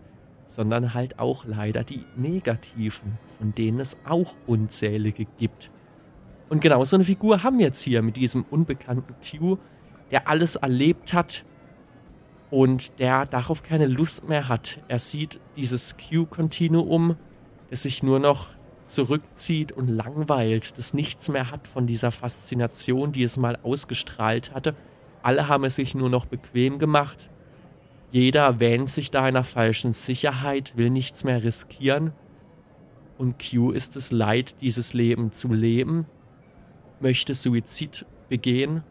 sondern 0.48 0.94
halt 0.94 1.20
auch 1.20 1.44
leider 1.44 1.84
die 1.84 2.04
negativen, 2.16 3.18
von 3.38 3.54
denen 3.54 3.78
es 3.78 3.96
auch 4.04 4.34
unzählige 4.46 5.26
gibt. 5.38 5.70
Und 6.48 6.60
genau 6.60 6.82
so 6.84 6.96
eine 6.96 7.04
Figur 7.04 7.42
haben 7.42 7.58
wir 7.58 7.66
jetzt 7.66 7.82
hier 7.82 8.02
mit 8.02 8.16
diesem 8.16 8.44
unbekannten 8.50 9.14
Q, 9.22 9.58
der 10.10 10.26
alles 10.26 10.56
erlebt 10.56 11.12
hat 11.12 11.44
und 12.50 12.98
der 12.98 13.26
darauf 13.26 13.62
keine 13.62 13.86
Lust 13.86 14.28
mehr 14.28 14.48
hat. 14.48 14.80
Er 14.88 14.98
sieht 14.98 15.38
dieses 15.56 15.96
Q-Kontinuum, 15.98 17.16
das 17.68 17.82
sich 17.82 18.02
nur 18.02 18.18
noch 18.18 18.48
zurückzieht 18.86 19.72
und 19.72 19.88
langweilt, 19.88 20.78
das 20.78 20.94
nichts 20.94 21.28
mehr 21.28 21.50
hat 21.50 21.68
von 21.68 21.86
dieser 21.86 22.10
Faszination, 22.10 23.12
die 23.12 23.22
es 23.22 23.36
mal 23.36 23.58
ausgestrahlt 23.62 24.54
hatte. 24.54 24.74
Alle 25.22 25.48
haben 25.48 25.64
es 25.64 25.76
sich 25.76 25.94
nur 25.94 26.08
noch 26.08 26.24
bequem 26.24 26.78
gemacht. 26.78 27.28
Jeder 28.10 28.60
wähnt 28.60 28.90
sich 28.90 29.10
da 29.10 29.22
einer 29.22 29.44
falschen 29.44 29.92
Sicherheit, 29.92 30.76
will 30.76 30.90
nichts 30.90 31.24
mehr 31.24 31.42
riskieren. 31.42 32.12
Und 33.18 33.36
Q 33.38 33.72
ist 33.72 33.96
es 33.96 34.12
leid, 34.12 34.60
dieses 34.60 34.94
Leben 34.94 35.32
zu 35.32 35.52
leben 35.52 36.06
möchte 37.00 37.34
Suizid 37.34 38.06
begehen, 38.28 38.82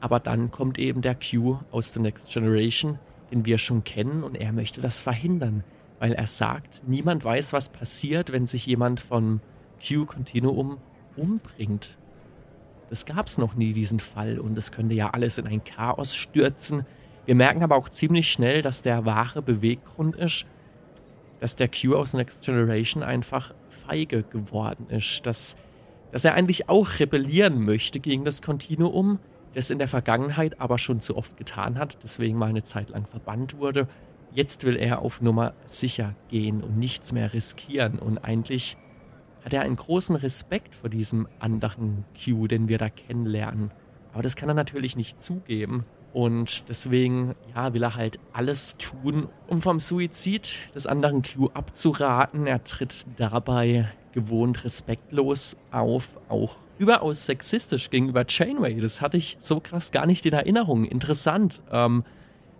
aber 0.00 0.20
dann 0.20 0.50
kommt 0.50 0.78
eben 0.78 1.02
der 1.02 1.14
Q 1.14 1.58
aus 1.70 1.92
The 1.92 2.00
Next 2.00 2.28
Generation, 2.32 2.98
den 3.30 3.46
wir 3.46 3.58
schon 3.58 3.84
kennen, 3.84 4.22
und 4.22 4.34
er 4.34 4.52
möchte 4.52 4.80
das 4.80 5.02
verhindern, 5.02 5.64
weil 5.98 6.12
er 6.12 6.26
sagt, 6.26 6.82
niemand 6.86 7.24
weiß, 7.24 7.52
was 7.52 7.68
passiert, 7.68 8.32
wenn 8.32 8.46
sich 8.46 8.66
jemand 8.66 9.00
vom 9.00 9.40
Q-Kontinuum 9.86 10.78
umbringt. 11.16 11.96
Das 12.90 13.06
gab 13.06 13.26
es 13.26 13.38
noch 13.38 13.54
nie, 13.54 13.72
diesen 13.72 14.00
Fall, 14.00 14.38
und 14.38 14.58
es 14.58 14.72
könnte 14.72 14.94
ja 14.94 15.10
alles 15.10 15.38
in 15.38 15.46
ein 15.46 15.64
Chaos 15.64 16.14
stürzen. 16.14 16.84
Wir 17.26 17.34
merken 17.34 17.62
aber 17.62 17.76
auch 17.76 17.88
ziemlich 17.88 18.30
schnell, 18.30 18.62
dass 18.62 18.82
der 18.82 19.04
wahre 19.04 19.42
Beweggrund 19.42 20.16
ist, 20.16 20.46
dass 21.40 21.56
der 21.56 21.68
Q 21.68 21.94
aus 21.96 22.14
Next 22.14 22.44
Generation 22.44 23.02
einfach 23.02 23.54
feige 23.68 24.22
geworden 24.22 24.86
ist, 24.90 25.26
dass 25.26 25.56
dass 26.12 26.26
er 26.26 26.34
eigentlich 26.34 26.68
auch 26.68 27.00
rebellieren 27.00 27.64
möchte 27.64 27.98
gegen 27.98 28.24
das 28.24 28.42
Kontinuum, 28.42 29.18
das 29.54 29.70
in 29.70 29.78
der 29.78 29.88
Vergangenheit 29.88 30.60
aber 30.60 30.78
schon 30.78 31.00
zu 31.00 31.16
oft 31.16 31.36
getan 31.36 31.78
hat, 31.78 31.98
deswegen 32.02 32.38
mal 32.38 32.50
eine 32.50 32.62
Zeit 32.62 32.90
lang 32.90 33.06
verbannt 33.06 33.58
wurde. 33.58 33.88
Jetzt 34.30 34.64
will 34.64 34.76
er 34.76 35.00
auf 35.00 35.20
Nummer 35.20 35.54
sicher 35.64 36.14
gehen 36.28 36.62
und 36.62 36.78
nichts 36.78 37.12
mehr 37.12 37.32
riskieren 37.32 37.98
und 37.98 38.18
eigentlich 38.18 38.76
hat 39.44 39.54
er 39.54 39.62
einen 39.62 39.76
großen 39.76 40.14
Respekt 40.14 40.74
vor 40.74 40.88
diesem 40.88 41.26
anderen 41.40 42.04
Q, 42.22 42.46
den 42.46 42.68
wir 42.68 42.78
da 42.78 42.90
kennenlernen. 42.90 43.72
Aber 44.12 44.22
das 44.22 44.36
kann 44.36 44.48
er 44.48 44.54
natürlich 44.54 44.96
nicht 44.96 45.20
zugeben. 45.20 45.84
Und 46.12 46.68
deswegen, 46.68 47.34
ja, 47.54 47.72
will 47.72 47.82
er 47.82 47.96
halt 47.96 48.18
alles 48.32 48.76
tun, 48.76 49.28
um 49.48 49.62
vom 49.62 49.80
Suizid 49.80 50.56
des 50.74 50.86
anderen 50.86 51.22
Q 51.22 51.50
abzuraten. 51.54 52.46
Er 52.46 52.62
tritt 52.64 53.06
dabei 53.16 53.90
gewohnt 54.12 54.62
respektlos 54.64 55.56
auf, 55.70 56.18
auch 56.28 56.56
überaus 56.78 57.24
sexistisch 57.24 57.88
gegenüber 57.88 58.26
Chainway. 58.26 58.78
Das 58.80 59.00
hatte 59.00 59.16
ich 59.16 59.36
so 59.38 59.60
krass 59.60 59.90
gar 59.90 60.04
nicht 60.04 60.26
in 60.26 60.34
Erinnerung. 60.34 60.84
Interessant. 60.84 61.62
Ähm, 61.70 62.04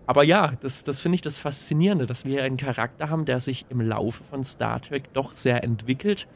aber 0.06 0.24
ja, 0.24 0.54
das, 0.60 0.84
das 0.84 1.00
finde 1.00 1.16
ich 1.16 1.22
das 1.22 1.38
Faszinierende, 1.38 2.06
dass 2.06 2.24
wir 2.24 2.42
einen 2.42 2.56
Charakter 2.56 3.10
haben, 3.10 3.24
der 3.24 3.38
sich 3.40 3.66
im 3.68 3.80
Laufe 3.80 4.24
von 4.24 4.44
Star 4.44 4.80
Trek 4.80 5.12
doch 5.12 5.32
sehr 5.32 5.62
entwickelt. 5.62 6.26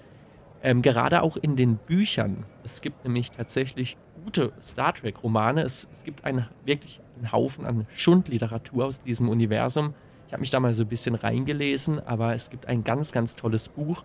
Ähm, 0.62 0.82
gerade 0.82 1.23
auch 1.23 1.37
in 1.37 1.56
den 1.56 1.76
Büchern. 1.76 2.44
Es 2.62 2.80
gibt 2.80 3.04
nämlich 3.04 3.30
tatsächlich 3.30 3.96
gute 4.26 4.52
Star 4.61 4.92
Trek-Romane. 4.92 5.62
Es, 5.62 5.88
es 5.92 6.02
gibt 6.02 6.25
einen, 6.25 6.49
wirklich 6.64 7.00
einen 7.16 7.30
Haufen 7.30 7.64
an 7.64 7.87
Schundliteratur 7.95 8.87
aus 8.87 9.00
diesem 9.00 9.28
Universum. 9.28 9.95
Ich 10.26 10.33
habe 10.33 10.40
mich 10.40 10.50
da 10.50 10.59
mal 10.59 10.75
so 10.75 10.83
ein 10.83 10.88
bisschen 10.88 11.14
reingelesen, 11.14 12.00
aber 12.04 12.35
es 12.35 12.50
gibt 12.50 12.66
ein 12.66 12.83
ganz, 12.83 13.12
ganz 13.12 13.37
tolles 13.37 13.68
Buch, 13.68 14.04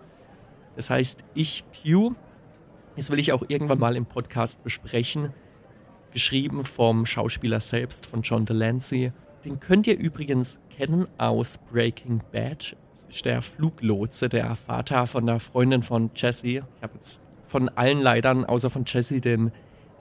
das 0.76 0.92
heißt, 0.92 1.24
ich 1.34 1.64
Q, 1.84 2.14
das 2.96 3.10
will 3.10 3.18
ich 3.18 3.34
auch 3.34 3.44
irgendwann 3.48 3.80
mal 3.80 3.96
im 3.96 4.06
Podcast 4.06 4.64
besprechen, 4.64 5.34
geschrieben 6.14 6.64
vom 6.66 7.08
Schauspieler 7.08 7.60
selbst, 7.60 8.06
von 8.06 8.22
John 8.22 8.46
Delancey. 8.46 9.12
Den 9.44 9.60
könnt 9.60 9.88
ihr 9.88 9.98
übrigens 9.98 10.60
kennen 10.70 11.08
aus 11.18 11.58
Breaking 11.58 12.22
Bad. 12.32 12.78
Das 12.92 13.08
ist 13.10 13.26
der 13.26 13.42
Fluglotse, 13.42 14.30
der 14.30 14.54
Vater 14.54 15.08
von 15.08 15.26
der 15.26 15.40
Freundin 15.40 15.82
von 15.82 16.12
Jesse. 16.16 16.48
Ich 16.48 16.62
habe 16.84 16.94
jetzt 16.94 17.24
von 17.48 17.70
allen 17.70 18.02
Leitern, 18.02 18.46
außer 18.46 18.70
von 18.70 18.84
Jesse, 18.86 19.20
den, 19.20 19.52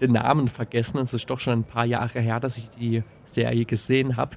den 0.00 0.12
Namen 0.12 0.48
vergessen. 0.48 0.98
Es 0.98 1.14
ist 1.14 1.28
doch 1.30 1.40
schon 1.40 1.60
ein 1.60 1.64
paar 1.64 1.84
Jahre 1.84 2.20
her, 2.20 2.40
dass 2.40 2.58
ich 2.58 2.70
die 2.70 3.02
Serie 3.24 3.64
gesehen 3.64 4.16
habe. 4.16 4.36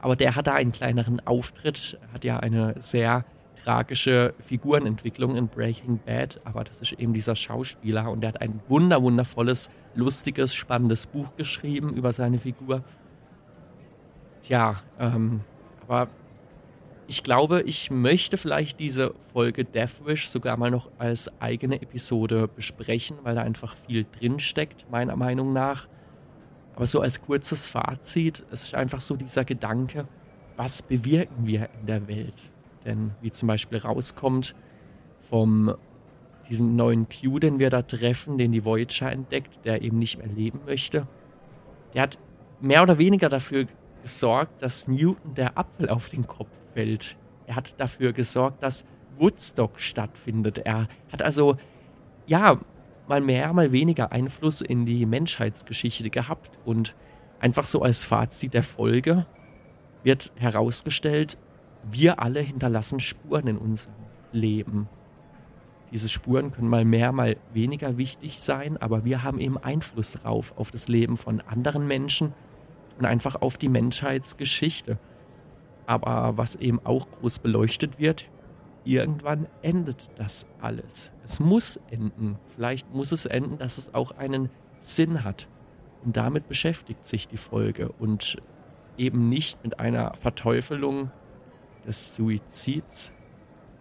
Aber 0.00 0.16
der 0.16 0.36
hat 0.36 0.46
da 0.46 0.54
einen 0.54 0.72
kleineren 0.72 1.20
Auftritt, 1.26 1.98
hat 2.12 2.24
ja 2.24 2.38
eine 2.38 2.74
sehr 2.78 3.24
tragische 3.66 4.34
Figurenentwicklung 4.38 5.34
in 5.34 5.48
Breaking 5.48 5.98
Bad, 5.98 6.40
aber 6.44 6.62
das 6.62 6.80
ist 6.80 6.92
eben 6.92 7.12
dieser 7.12 7.34
Schauspieler 7.34 8.08
und 8.10 8.20
der 8.20 8.28
hat 8.28 8.40
ein 8.40 8.60
wunder 8.68 9.02
wundervolles, 9.02 9.70
lustiges, 9.96 10.54
spannendes 10.54 11.06
Buch 11.06 11.34
geschrieben 11.36 11.92
über 11.94 12.12
seine 12.12 12.38
Figur. 12.38 12.84
Tja, 14.42 14.80
ähm, 15.00 15.40
aber 15.82 16.08
ich 17.08 17.22
glaube, 17.22 17.62
ich 17.62 17.90
möchte 17.90 18.36
vielleicht 18.36 18.80
diese 18.80 19.14
Folge 19.32 19.64
Deathwish 19.64 20.28
sogar 20.28 20.56
mal 20.56 20.70
noch 20.70 20.90
als 20.98 21.30
eigene 21.40 21.80
Episode 21.80 22.48
besprechen, 22.48 23.18
weil 23.22 23.36
da 23.36 23.42
einfach 23.42 23.76
viel 23.86 24.06
drinsteckt, 24.18 24.90
meiner 24.90 25.16
Meinung 25.16 25.52
nach. 25.52 25.88
Aber 26.74 26.86
so 26.86 27.00
als 27.00 27.20
kurzes 27.20 27.66
Fazit, 27.66 28.44
es 28.50 28.64
ist 28.64 28.74
einfach 28.74 29.00
so 29.00 29.16
dieser 29.16 29.44
Gedanke, 29.44 30.08
was 30.56 30.82
bewirken 30.82 31.46
wir 31.46 31.68
in 31.80 31.86
der 31.86 32.08
Welt? 32.08 32.52
Denn 32.84 33.12
wie 33.20 33.30
zum 33.30 33.48
Beispiel 33.48 33.78
rauskommt 33.78 34.54
vom 35.28 35.74
diesen 36.48 36.76
neuen 36.76 37.06
Q, 37.08 37.38
den 37.38 37.58
wir 37.58 37.70
da 37.70 37.82
treffen, 37.82 38.38
den 38.38 38.52
die 38.52 38.64
Voyager 38.64 39.10
entdeckt, 39.10 39.64
der 39.64 39.82
eben 39.82 39.98
nicht 39.98 40.18
mehr 40.18 40.28
leben 40.28 40.60
möchte, 40.66 41.06
der 41.94 42.02
hat 42.02 42.18
mehr 42.60 42.82
oder 42.82 42.98
weniger 42.98 43.28
dafür 43.28 43.66
gesorgt, 44.02 44.62
dass 44.62 44.88
Newton 44.88 45.34
der 45.34 45.56
Apfel 45.58 45.88
auf 45.88 46.08
den 46.08 46.26
Kopf 46.26 46.65
fällt. 46.76 47.16
Er 47.46 47.56
hat 47.56 47.80
dafür 47.80 48.12
gesorgt, 48.12 48.62
dass 48.62 48.84
Woodstock 49.16 49.80
stattfindet. 49.80 50.58
Er 50.58 50.88
hat 51.10 51.22
also, 51.22 51.56
ja, 52.26 52.60
mal 53.08 53.22
mehr, 53.22 53.50
mal 53.54 53.72
weniger 53.72 54.12
Einfluss 54.12 54.60
in 54.60 54.84
die 54.84 55.06
Menschheitsgeschichte 55.06 56.10
gehabt. 56.10 56.50
Und 56.66 56.94
einfach 57.40 57.64
so 57.64 57.80
als 57.80 58.04
Fazit 58.04 58.52
der 58.52 58.62
Folge 58.62 59.24
wird 60.02 60.32
herausgestellt, 60.36 61.38
wir 61.90 62.20
alle 62.20 62.40
hinterlassen 62.40 63.00
Spuren 63.00 63.46
in 63.46 63.56
unserem 63.56 63.94
Leben. 64.32 64.88
Diese 65.92 66.10
Spuren 66.10 66.50
können 66.50 66.68
mal 66.68 66.84
mehr, 66.84 67.10
mal 67.12 67.36
weniger 67.54 67.96
wichtig 67.96 68.42
sein, 68.42 68.76
aber 68.76 69.04
wir 69.04 69.22
haben 69.22 69.40
eben 69.40 69.56
Einfluss 69.56 70.12
drauf, 70.12 70.52
auf 70.56 70.70
das 70.70 70.88
Leben 70.88 71.16
von 71.16 71.40
anderen 71.40 71.86
Menschen 71.86 72.34
und 72.98 73.06
einfach 73.06 73.40
auf 73.40 73.56
die 73.56 73.68
Menschheitsgeschichte. 73.70 74.98
Aber 75.86 76.36
was 76.36 76.56
eben 76.56 76.80
auch 76.84 77.10
groß 77.10 77.38
beleuchtet 77.38 77.98
wird, 77.98 78.28
irgendwann 78.84 79.46
endet 79.62 80.08
das 80.16 80.46
alles. 80.60 81.12
Es 81.24 81.40
muss 81.40 81.80
enden. 81.90 82.38
Vielleicht 82.54 82.92
muss 82.92 83.12
es 83.12 83.26
enden, 83.26 83.58
dass 83.58 83.78
es 83.78 83.94
auch 83.94 84.12
einen 84.12 84.50
Sinn 84.80 85.24
hat. 85.24 85.48
Und 86.04 86.16
damit 86.16 86.48
beschäftigt 86.48 87.06
sich 87.06 87.28
die 87.28 87.36
Folge 87.36 87.90
und 87.98 88.36
eben 88.96 89.28
nicht 89.28 89.62
mit 89.64 89.80
einer 89.80 90.14
Verteufelung 90.14 91.10
des 91.86 92.14
Suizids, 92.14 93.12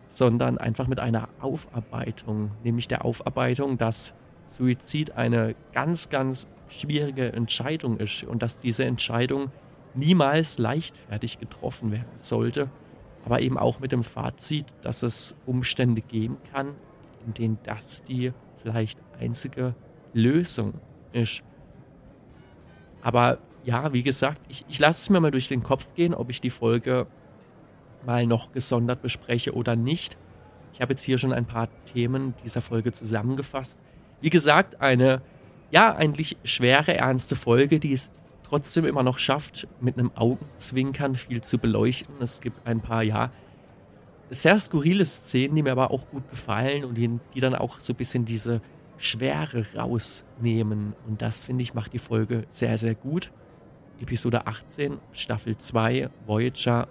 sondern 0.10 0.58
einfach 0.58 0.88
mit 0.88 1.00
einer 1.00 1.30
Aufarbeitung, 1.40 2.52
nämlich 2.64 2.88
der 2.88 3.06
Aufarbeitung, 3.06 3.78
dass 3.78 4.14
Suizid 4.46 5.12
eine 5.12 5.56
ganz, 5.74 6.10
ganz 6.10 6.48
schwierige 6.68 7.34
Entscheidung 7.34 7.98
ist 7.98 8.24
und 8.24 8.42
dass 8.42 8.60
diese 8.60 8.86
Entscheidung 8.86 9.52
niemals 9.96 10.58
leichtfertig 10.58 11.40
getroffen 11.40 11.92
werden 11.92 12.16
sollte, 12.16 12.70
aber 13.26 13.42
eben 13.42 13.58
auch 13.58 13.80
mit 13.80 13.92
dem 13.92 14.04
Fazit, 14.04 14.66
dass 14.82 15.04
es 15.04 15.36
Umstände 15.46 16.02
geben 16.02 16.38
kann, 16.52 16.76
in 17.26 17.34
denen 17.34 17.58
das 17.64 18.04
die 18.04 18.34
vielleicht 18.58 19.00
einzige 19.20 19.76
Lösung 20.14 20.76
ist. 21.12 21.44
Aber 23.02 23.40
ja, 23.64 23.94
wie 23.94 24.04
gesagt, 24.04 24.42
ich, 24.48 24.66
ich 24.70 24.80
lasse 24.80 25.02
es 25.02 25.10
mir 25.10 25.20
mal 25.20 25.32
durch 25.32 25.48
den 25.48 25.64
Kopf 25.64 25.94
gehen, 25.96 26.14
ob 26.14 26.30
ich 26.30 26.40
die 26.40 26.50
Folge 26.50 27.08
mal 28.06 28.28
noch 28.28 28.52
gesondert 28.52 29.02
bespreche 29.02 29.54
oder 29.54 29.76
nicht. 29.76 30.18
Ich 30.74 30.82
habe 30.82 30.94
jetzt 30.94 31.04
hier 31.04 31.18
schon 31.18 31.34
ein 31.34 31.46
paar 31.46 31.70
Themen 31.86 32.36
dieser 32.44 32.62
Folge 32.62 32.92
zusammengefasst. 32.92 33.80
Wie 34.22 34.30
gesagt, 34.30 34.82
eine 34.82 35.22
ja 35.72 35.96
eigentlich 35.96 36.38
schwere, 36.44 36.96
ernste 36.96 37.36
Folge, 37.36 37.80
die 37.80 37.94
es 37.94 38.12
trotzdem 38.46 38.86
immer 38.86 39.04
noch 39.04 39.18
schafft, 39.18 39.68
mit 39.82 39.98
einem 39.98 40.12
Augenzwinkern 40.16 41.16
viel 41.16 41.42
zu 41.42 41.58
beleuchten. 41.58 42.16
Es 42.20 42.42
gibt 42.42 42.66
ein 42.68 42.80
paar, 42.80 43.04
ja, 43.04 43.32
sehr 44.30 44.60
skurrile 44.60 45.06
Szenen, 45.06 45.56
die 45.56 45.64
mir 45.64 45.72
aber 45.72 45.92
auch 45.92 46.10
gut 46.10 46.30
gefallen 46.30 46.84
und 46.84 46.96
die, 46.96 47.20
die 47.34 47.40
dann 47.40 47.56
auch 47.56 47.80
so 47.80 47.94
ein 47.94 47.96
bisschen 47.96 48.26
diese 48.26 48.62
Schwere 48.98 49.66
rausnehmen. 49.76 50.94
Und 51.08 51.22
das, 51.22 51.44
finde 51.44 51.64
ich, 51.64 51.74
macht 51.74 51.94
die 51.94 52.00
Folge 52.00 52.46
sehr, 52.50 52.78
sehr 52.78 52.96
gut. 52.96 53.32
Episode 54.00 54.48
18, 54.48 55.00
Staffel 55.12 55.58
2, 55.58 56.10
Voyager. 56.26 56.88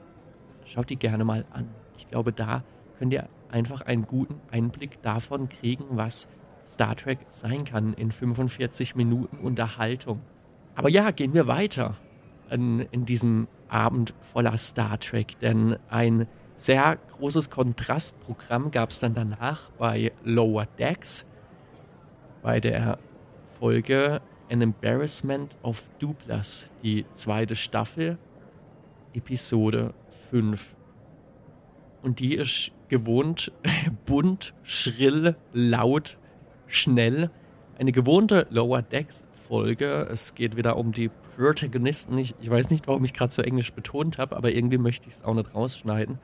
Schaut 0.65 0.91
die 0.91 0.97
gerne 0.97 1.25
mal 1.25 1.45
an. 1.53 1.69
Ich 1.99 2.09
glaube, 2.09 2.33
da 2.33 2.65
könnt 2.99 3.13
ihr 3.13 3.29
einfach 3.51 3.83
einen 3.83 4.07
guten 4.07 4.41
Einblick 4.51 5.03
davon 5.03 5.49
kriegen, 5.49 5.85
was 5.91 6.29
Star 6.67 6.97
Trek 6.97 7.19
sein 7.31 7.65
kann 7.65 7.95
in 7.95 8.11
45 8.11 8.95
Minuten 8.95 9.39
Unterhaltung. 9.39 10.21
Aber 10.75 10.89
ja, 10.89 11.11
gehen 11.11 11.35
wir 11.35 11.47
weiter 11.47 11.97
in, 12.51 12.81
in 12.81 13.05
diesem 13.05 13.49
Abend 13.69 14.15
voller 14.21 14.57
Star 14.57 14.99
Trek, 14.99 15.39
denn 15.41 15.77
ein 15.89 16.27
sehr 16.57 16.99
großes 17.19 17.51
Kontrastprogramm 17.51 18.71
gab 18.71 18.91
es 18.91 19.01
dann 19.01 19.15
danach 19.15 19.71
bei 19.79 20.13
Lower 20.25 20.67
Decks, 20.79 21.27
bei 22.43 22.61
der 22.61 22.99
Folge 23.59 24.21
An 24.51 24.61
Embarrassment 24.61 25.57
of 25.63 25.85
Duplas, 25.99 26.71
die 26.83 27.07
zweite 27.13 27.57
Staffel, 27.57 28.19
Episode 29.15 29.95
5. 30.31 30.75
Und 32.03 32.21
die 32.21 32.35
ist 32.35 32.73
gewohnt 32.89 33.53
bunt, 34.07 34.55
schrill, 34.63 35.37
laut, 35.53 36.19
schnell. 36.67 37.31
Eine 37.79 37.93
gewohnte 37.93 38.47
Lower 38.51 38.83
Decks 38.83 39.24
Folge. 39.49 40.09
Es 40.11 40.35
geht 40.35 40.57
wieder 40.57 40.77
um 40.77 40.93
die 40.93 41.11
Protagonisten. 41.37 42.19
Ich, 42.19 42.35
ich 42.41 42.51
weiß 42.51 42.71
nicht, 42.71 42.87
warum 42.87 43.05
ich 43.05 43.13
gerade 43.13 43.33
so 43.33 43.43
englisch 43.43 43.73
betont 43.73 44.19
habe, 44.19 44.37
aber 44.37 44.53
irgendwie 44.53 44.79
möchte 44.79 45.09
ich 45.09 45.15
es 45.15 45.25
auch 45.25 45.35
nicht 45.35 45.55
rausschneiden. 45.55 46.19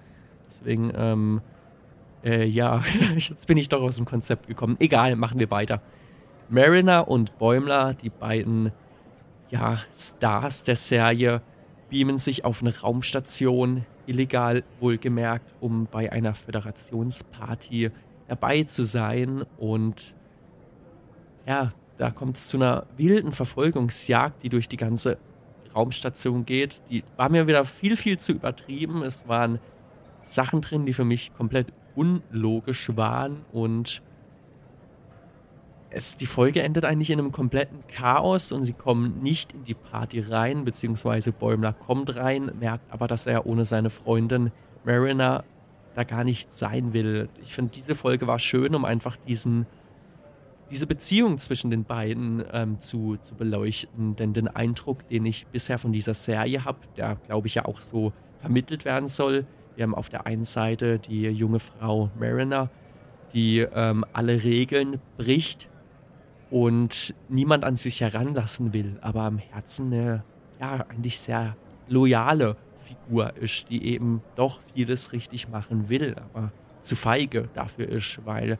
Deswegen, 0.49 0.93
ähm, 0.97 1.41
äh, 2.25 2.45
ja, 2.45 2.83
jetzt 3.17 3.47
bin 3.47 3.59
ich 3.59 3.69
doch 3.69 3.83
aus 3.83 3.97
dem 3.97 4.05
Konzept 4.05 4.47
gekommen. 4.47 4.77
Egal, 4.81 5.17
machen 5.17 5.39
wir 5.39 5.51
weiter. 5.51 5.83
Mariner 6.49 7.09
und 7.09 7.39
Bäumler, 7.39 7.95
die 7.95 8.11
beiden, 8.11 8.73
ja, 9.51 9.81
Stars 9.95 10.65
der 10.65 10.77
Serie, 10.77 11.43
beamen 11.91 12.19
sich 12.19 12.45
auf 12.45 12.63
eine 12.63 12.77
Raumstation, 12.77 13.85
illegal 14.07 14.65
wohlgemerkt, 14.81 15.55
um 15.61 15.87
bei 15.87 16.11
einer 16.11 16.35
Föderationsparty 16.35 17.91
dabei 18.29 18.65
zu 18.65 18.85
sein 18.85 19.45
und 19.59 20.15
ja, 21.47 21.71
da 22.01 22.11
kommt 22.11 22.39
es 22.39 22.49
zu 22.49 22.57
einer 22.57 22.87
wilden 22.97 23.31
Verfolgungsjagd, 23.31 24.43
die 24.43 24.49
durch 24.49 24.71
die 24.71 24.79
ganze 24.79 25.19
Raumstation 25.77 26.47
geht. 26.47 26.81
Die 26.89 27.05
war 27.19 27.29
mir 27.29 27.47
wieder 27.47 27.67
viel, 27.67 27.95
viel 27.95 28.19
zu 28.19 28.33
übertrieben. 28.33 29.03
Es 29.03 29.29
waren 29.29 29.59
Sachen 30.25 30.63
drin, 30.63 30.87
die 30.87 30.95
für 30.95 31.05
mich 31.05 31.35
komplett 31.35 31.67
unlogisch 31.95 32.97
waren 32.97 33.45
und 33.53 34.03
es, 35.91 36.17
die 36.17 36.25
Folge 36.25 36.63
endet 36.63 36.87
eigentlich 36.87 37.11
in 37.11 37.19
einem 37.19 37.33
kompletten 37.33 37.87
Chaos 37.89 38.51
und 38.51 38.65
sie 38.65 38.73
kommen 38.73 39.23
nicht 39.23 39.53
in 39.53 39.65
die 39.65 39.75
Party 39.75 40.21
rein, 40.21 40.65
beziehungsweise 40.65 41.33
Bäumler 41.33 41.75
kommt 41.75 42.17
rein, 42.17 42.51
merkt 42.59 42.91
aber, 42.91 43.09
dass 43.09 43.27
er 43.27 43.45
ohne 43.45 43.67
seine 43.67 43.91
Freundin 43.91 44.53
Mariner 44.85 45.45
da 45.95 46.05
gar 46.05 46.25
nicht 46.25 46.55
sein 46.55 46.95
will. 46.95 47.29
Ich 47.43 47.53
finde, 47.53 47.73
diese 47.73 47.95
Folge 47.95 48.27
war 48.27 48.39
schön, 48.39 48.75
um 48.75 48.87
einfach 48.87 49.17
diesen 49.17 49.67
diese 50.71 50.87
Beziehung 50.87 51.39
zwischen 51.39 51.71
den 51.71 51.85
beiden 51.85 52.45
ähm, 52.53 52.81
zu, 52.81 53.17
zu 53.17 53.35
beleuchten. 53.35 54.17
Denn 54.17 54.33
den 54.33 54.49
Eindruck, 54.49 55.07
den 55.09 55.27
ich 55.27 55.47
bisher 55.47 55.79
von 55.79 55.93
dieser 55.93 56.15
Serie 56.15 56.65
habe, 56.65 56.79
der 56.97 57.17
glaube 57.17 57.49
ich 57.49 57.57
ja 57.57 57.65
auch 57.65 57.81
so 57.81 58.13
vermittelt 58.39 58.85
werden 58.85 59.09
soll. 59.09 59.47
Wir 59.77 59.85
haben 59.85 59.95
auf 59.95 60.09
der 60.09 60.27
einen 60.27 60.45
Seite 60.45 60.99
die 60.99 61.23
junge 61.23 61.59
Frau 61.59 62.11
Mariner, 62.19 62.71
die 63.33 63.61
ähm, 63.61 64.05
alle 64.13 64.43
Regeln 64.43 65.01
bricht 65.17 65.69
und 66.51 67.15
niemand 67.29 67.65
an 67.65 67.77
sich 67.77 68.01
heranlassen 68.01 68.73
will, 68.73 68.99
aber 69.01 69.23
am 69.23 69.39
Herzen 69.39 69.93
eine 69.93 70.25
ja 70.61 70.85
eigentlich 70.89 71.19
sehr 71.19 71.57
loyale 71.89 72.57
Figur 72.79 73.37
ist, 73.37 73.71
die 73.71 73.87
eben 73.87 74.23
doch 74.37 74.61
vieles 74.75 75.13
richtig 75.13 75.49
machen 75.49 75.89
will, 75.89 76.17
aber 76.33 76.53
zu 76.83 76.97
feige 76.97 77.49
dafür 77.55 77.89
ist, 77.89 78.21
weil 78.25 78.59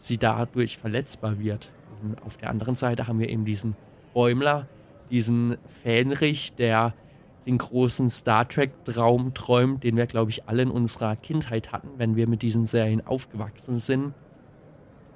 sie 0.00 0.18
dadurch 0.18 0.78
verletzbar 0.78 1.38
wird. 1.38 1.70
Und 2.02 2.22
auf 2.22 2.36
der 2.36 2.50
anderen 2.50 2.76
Seite 2.76 3.06
haben 3.06 3.18
wir 3.18 3.28
eben 3.28 3.44
diesen 3.44 3.76
Bäumler, 4.14 4.66
diesen 5.10 5.58
Fähnrich, 5.82 6.54
der 6.54 6.94
den 7.46 7.58
großen 7.58 8.10
Star 8.10 8.48
Trek-Traum 8.48 9.34
träumt, 9.34 9.84
den 9.84 9.96
wir, 9.96 10.06
glaube 10.06 10.30
ich, 10.30 10.48
alle 10.48 10.62
in 10.62 10.70
unserer 10.70 11.16
Kindheit 11.16 11.72
hatten, 11.72 11.88
wenn 11.96 12.16
wir 12.16 12.28
mit 12.28 12.42
diesen 12.42 12.66
Serien 12.66 13.06
aufgewachsen 13.06 13.78
sind. 13.78 14.14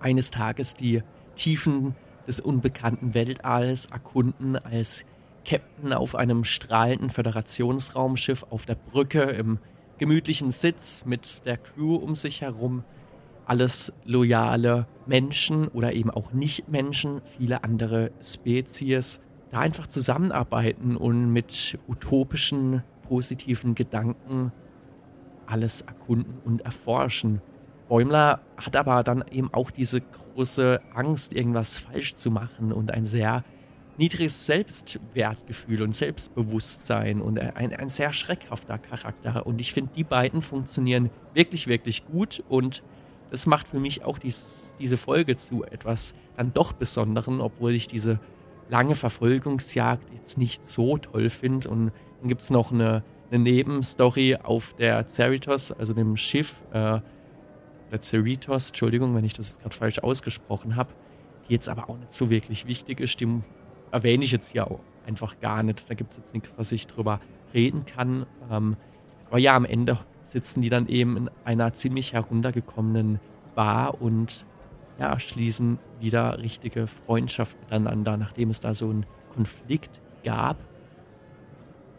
Eines 0.01 0.31
Tages 0.31 0.75
die 0.75 1.03
Tiefen 1.37 1.95
des 2.27 2.41
unbekannten 2.41 3.15
Weltalls 3.15 3.87
erkunden 3.87 4.57
als 4.57 5.05
Captain 5.45 5.93
auf 5.93 6.15
einem 6.15 6.45
strahlenden 6.45 7.11
Föderationsraumschiff 7.11 8.47
auf 8.51 8.65
der 8.65 8.77
Brücke 8.77 9.23
im 9.23 9.59
gemütlichen 9.99 10.51
Sitz 10.51 11.05
mit 11.05 11.45
der 11.47 11.59
Crew 11.59 11.97
um 11.97 12.15
sich 12.15 12.41
herum 12.41 12.85
alles 13.47 13.93
loyale 14.05 14.87
Menschen 15.07 15.69
oder 15.69 15.93
eben 15.93 16.11
auch 16.11 16.33
Nicht-Menschen, 16.33 17.21
viele 17.37 17.65
andere 17.65 18.11
Spezies, 18.23 19.21
da 19.51 19.61
einfach 19.61 19.87
zusammenarbeiten 19.87 20.97
und 20.97 21.33
mit 21.33 21.79
utopischen, 21.89 22.83
positiven 23.03 23.75
Gedanken 23.75 24.53
alles 25.47 25.83
erkunden 25.83 26.39
und 26.45 26.63
erforschen. 26.63 27.41
Bäumler 27.89 28.41
hat 28.57 28.77
aber 28.77 29.03
dann 29.03 29.25
eben 29.31 29.53
auch 29.53 29.71
diese 29.71 30.01
große 30.01 30.81
Angst, 30.95 31.35
irgendwas 31.35 31.77
falsch 31.77 32.15
zu 32.15 32.31
machen 32.31 32.73
und 32.73 32.91
ein 32.91 33.05
sehr 33.05 33.45
niedriges 33.99 34.47
Selbstwertgefühl 34.47 35.83
und 35.83 35.95
Selbstbewusstsein 35.95 37.21
und 37.21 37.39
ein, 37.39 37.75
ein 37.77 37.89
sehr 37.89 38.13
schreckhafter 38.13 38.79
Charakter. 38.79 39.47
Und 39.47 39.61
ich 39.61 39.73
finde, 39.73 39.93
die 39.95 40.05
beiden 40.05 40.43
funktionieren 40.43 41.11
wirklich, 41.35 41.67
wirklich 41.67 42.07
gut 42.07 42.43
und 42.49 42.83
das 43.35 43.47
macht 43.47 43.67
für 43.67 43.81
mich 43.81 44.05
auch 44.05 44.21
dies, 44.21 44.73
diese 44.79 44.97
Folge 44.97 45.37
zu 45.37 45.65
etwas 45.65 46.15
dann 46.37 46.53
doch 46.53 46.73
Besonderen, 46.73 47.41
obwohl 47.41 47.73
ich 47.75 47.89
diese 47.89 48.21
lange 48.69 48.95
Verfolgungsjagd 48.95 50.09
jetzt 50.13 50.39
nicht 50.39 50.69
so 50.69 50.99
toll 50.99 51.29
finde. 51.31 51.69
Und 51.69 51.91
dann 52.21 52.29
gibt 52.29 52.43
es 52.43 52.51
noch 52.51 52.71
eine, 52.71 53.03
eine, 53.33 53.41
Nebenstory 53.41 54.37
auf 54.37 54.75
der 54.75 55.09
Cerritos, 55.09 55.73
also 55.73 55.95
dem 55.95 56.17
Schiff, 56.17 56.63
äh, 56.71 57.01
der 57.91 58.03
Cerritos, 58.03 58.69
Entschuldigung, 58.69 59.17
wenn 59.17 59.25
ich 59.25 59.33
das 59.33 59.59
gerade 59.59 59.75
falsch 59.75 59.99
ausgesprochen 59.99 60.77
habe, 60.77 60.95
die 61.49 61.55
jetzt 61.55 61.69
aber 61.69 61.91
auch 61.91 61.99
nicht 61.99 62.13
so 62.13 62.31
wirklich 62.31 62.67
wichtig 62.67 63.01
ist. 63.01 63.19
Die 63.19 63.41
erwähne 63.91 64.23
ich 64.23 64.31
jetzt 64.31 64.53
hier 64.53 64.71
auch 64.71 64.79
einfach 65.09 65.41
gar 65.41 65.65
nicht. 65.65 65.91
Da 65.91 65.95
gibt 65.95 66.13
es 66.13 66.19
jetzt 66.19 66.35
nichts, 66.35 66.55
was 66.57 66.71
ich 66.71 66.87
drüber 66.87 67.19
reden 67.53 67.85
kann. 67.85 68.27
Ähm, 68.49 68.77
aber 69.29 69.39
ja, 69.39 69.57
am 69.57 69.65
Ende 69.65 69.99
sitzen 70.25 70.63
die 70.63 70.69
dann 70.69 70.89
eben 70.89 71.17
in 71.17 71.31
einer 71.45 71.73
ziemlich 71.75 72.13
heruntergekommenen 72.13 73.21
Bar 73.55 74.01
und 74.01 74.45
ja, 74.99 75.19
schließen 75.19 75.79
wieder 76.01 76.39
richtige 76.39 76.87
Freundschaft 76.87 77.59
miteinander, 77.61 78.17
nachdem 78.17 78.51
es 78.51 78.61
da 78.61 78.75
so 78.75 78.91
einen 78.91 79.07
Konflikt 79.35 80.01
gab. 80.25 80.57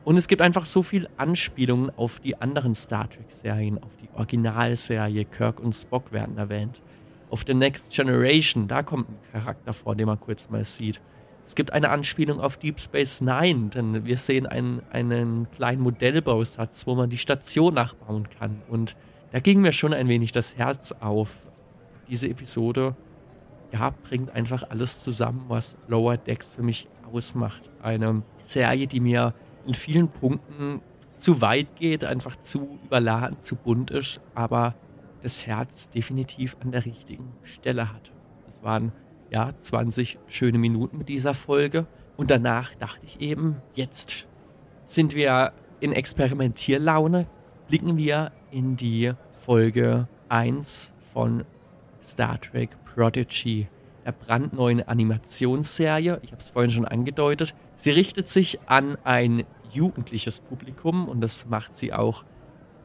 Und 0.03 0.17
es 0.17 0.27
gibt 0.27 0.41
einfach 0.41 0.65
so 0.65 0.83
viel 0.83 1.09
Anspielungen 1.17 1.89
auf 1.97 2.19
die 2.19 2.39
anderen 2.39 2.75
Star 2.75 3.09
Trek-Serien, 3.09 3.81
auf 3.81 3.95
die 3.97 4.09
Originalserie. 4.13 5.25
Kirk 5.25 5.59
und 5.59 5.73
Spock 5.73 6.11
werden 6.11 6.37
erwähnt. 6.37 6.81
Auf 7.31 7.43
The 7.45 7.55
Next 7.55 7.89
Generation, 7.89 8.67
da 8.67 8.83
kommt 8.83 9.09
ein 9.09 9.17
Charakter 9.31 9.73
vor, 9.73 9.95
den 9.95 10.05
man 10.05 10.19
kurz 10.19 10.49
mal 10.49 10.63
sieht. 10.63 11.01
Es 11.45 11.53
gibt 11.53 11.71
eine 11.71 11.89
Anspielung 11.91 12.41
auf 12.41 12.57
Deep 12.57 12.79
Space 12.79 13.21
Nine, 13.21 13.69
denn 13.69 14.03
wir 14.03 14.17
sehen 14.17 14.47
einen, 14.47 14.81
einen 14.91 15.49
kleinen 15.51 15.81
Modellbausatz, 15.81 16.87
wo 16.87 16.95
man 16.95 17.09
die 17.09 17.19
Station 17.19 17.75
nachbauen 17.75 18.27
kann. 18.29 18.61
Und 18.67 18.95
da 19.31 19.39
ging 19.39 19.61
mir 19.61 19.71
schon 19.71 19.93
ein 19.93 20.07
wenig 20.07 20.31
das 20.31 20.57
Herz 20.57 20.91
auf. 20.91 21.31
Diese 22.09 22.27
Episode, 22.27 22.95
ja, 23.71 23.93
bringt 24.03 24.31
einfach 24.31 24.69
alles 24.69 24.99
zusammen, 24.99 25.45
was 25.47 25.77
Lower 25.87 26.17
Decks 26.17 26.55
für 26.55 26.63
mich 26.63 26.87
ausmacht. 27.13 27.69
Eine 27.81 28.23
Serie, 28.41 28.87
die 28.87 28.99
mir 28.99 29.35
in 29.67 29.75
vielen 29.75 30.07
Punkten 30.07 30.81
zu 31.15 31.41
weit 31.41 31.75
geht, 31.75 32.03
einfach 32.03 32.35
zu 32.41 32.79
überladen, 32.83 33.39
zu 33.39 33.55
bunt 33.55 33.91
ist, 33.91 34.19
aber 34.33 34.75
das 35.21 35.45
Herz 35.45 35.89
definitiv 35.89 36.57
an 36.59 36.71
der 36.71 36.85
richtigen 36.85 37.31
Stelle 37.43 37.91
hat. 37.91 38.11
Es 38.47 38.63
waren 38.63 38.91
ja 39.31 39.53
20 39.59 40.17
schöne 40.27 40.57
Minuten 40.57 40.97
mit 40.97 41.09
dieser 41.09 41.33
Folge 41.33 41.85
und 42.17 42.31
danach 42.31 42.73
dachte 42.75 43.05
ich 43.05 43.19
eben, 43.19 43.57
jetzt 43.73 44.27
sind 44.85 45.15
wir 45.15 45.53
in 45.79 45.91
Experimentierlaune, 45.91 47.27
blicken 47.67 47.97
wir 47.97 48.31
in 48.51 48.75
die 48.77 49.13
Folge 49.45 50.07
1 50.29 50.91
von 51.13 51.43
Star 52.01 52.39
Trek 52.39 52.69
Prodigy, 52.85 53.67
der 54.05 54.13
brandneuen 54.13 54.87
Animationsserie. 54.87 56.19
Ich 56.23 56.31
habe 56.31 56.41
es 56.41 56.49
vorhin 56.49 56.71
schon 56.71 56.85
angedeutet. 56.85 57.53
Sie 57.75 57.91
richtet 57.91 58.29
sich 58.29 58.59
an 58.67 58.97
ein 59.03 59.43
jugendliches 59.71 60.39
Publikum 60.39 61.09
und 61.09 61.21
das 61.21 61.47
macht 61.47 61.75
sie 61.75 61.91
auch 61.91 62.23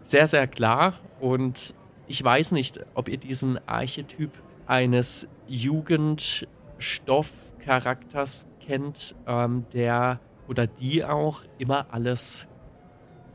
sehr, 0.03 0.27
sehr 0.27 0.47
klar. 0.47 0.95
Und 1.21 1.75
ich 2.09 2.23
weiß 2.25 2.53
nicht, 2.53 2.81
ob 2.95 3.09
ihr 3.09 3.19
diesen 3.19 3.61
Archetyp 3.69 4.33
eines 4.71 5.29
Jugendstoffcharakters 5.49 8.47
kennt, 8.65 9.17
ähm, 9.27 9.67
der 9.73 10.21
oder 10.47 10.69
die 10.69 11.05
auch 11.05 11.43
immer 11.59 11.87
alles, 11.91 12.47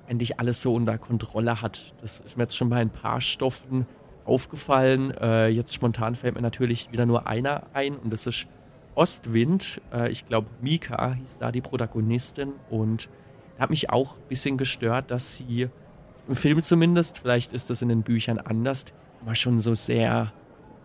eigentlich 0.08 0.40
alles 0.40 0.62
so 0.62 0.74
unter 0.74 0.98
Kontrolle 0.98 1.62
hat. 1.62 1.94
Das 2.00 2.22
ist 2.22 2.38
mir 2.38 2.44
jetzt 2.44 2.56
schon 2.56 2.70
bei 2.70 2.78
ein 2.78 2.90
paar 2.90 3.20
Stoffen 3.20 3.86
aufgefallen. 4.24 5.12
Äh, 5.12 5.50
jetzt 5.50 5.74
spontan 5.74 6.16
fällt 6.16 6.36
mir 6.36 6.42
natürlich 6.42 6.94
wieder 6.94 7.06
nur 7.06 7.28
einer 7.28 7.64
ein 7.74 7.98
und 7.98 8.14
das 8.14 8.28
ist 8.28 8.48
Ostwind. 8.96 9.82
Äh, 9.92 10.12
ich 10.12 10.26
glaube, 10.26 10.48
Mika 10.62 11.16
hieß 11.16 11.40
da 11.40 11.52
die 11.52 11.60
Protagonistin 11.60 12.54
und 12.70 13.10
hat 13.60 13.72
mich 13.72 13.90
auch 13.90 14.16
ein 14.16 14.24
bisschen 14.30 14.58
gestört, 14.58 15.12
dass 15.12 15.36
sie 15.36 15.68
im 16.30 16.36
Film 16.36 16.62
zumindest, 16.62 17.20
vielleicht 17.20 17.52
ist 17.52 17.70
das 17.70 17.82
in 17.82 17.90
den 17.90 18.04
Büchern 18.04 18.40
anders, 18.40 18.86
immer 19.22 19.36
schon 19.36 19.60
so 19.60 19.74
sehr 19.74 20.32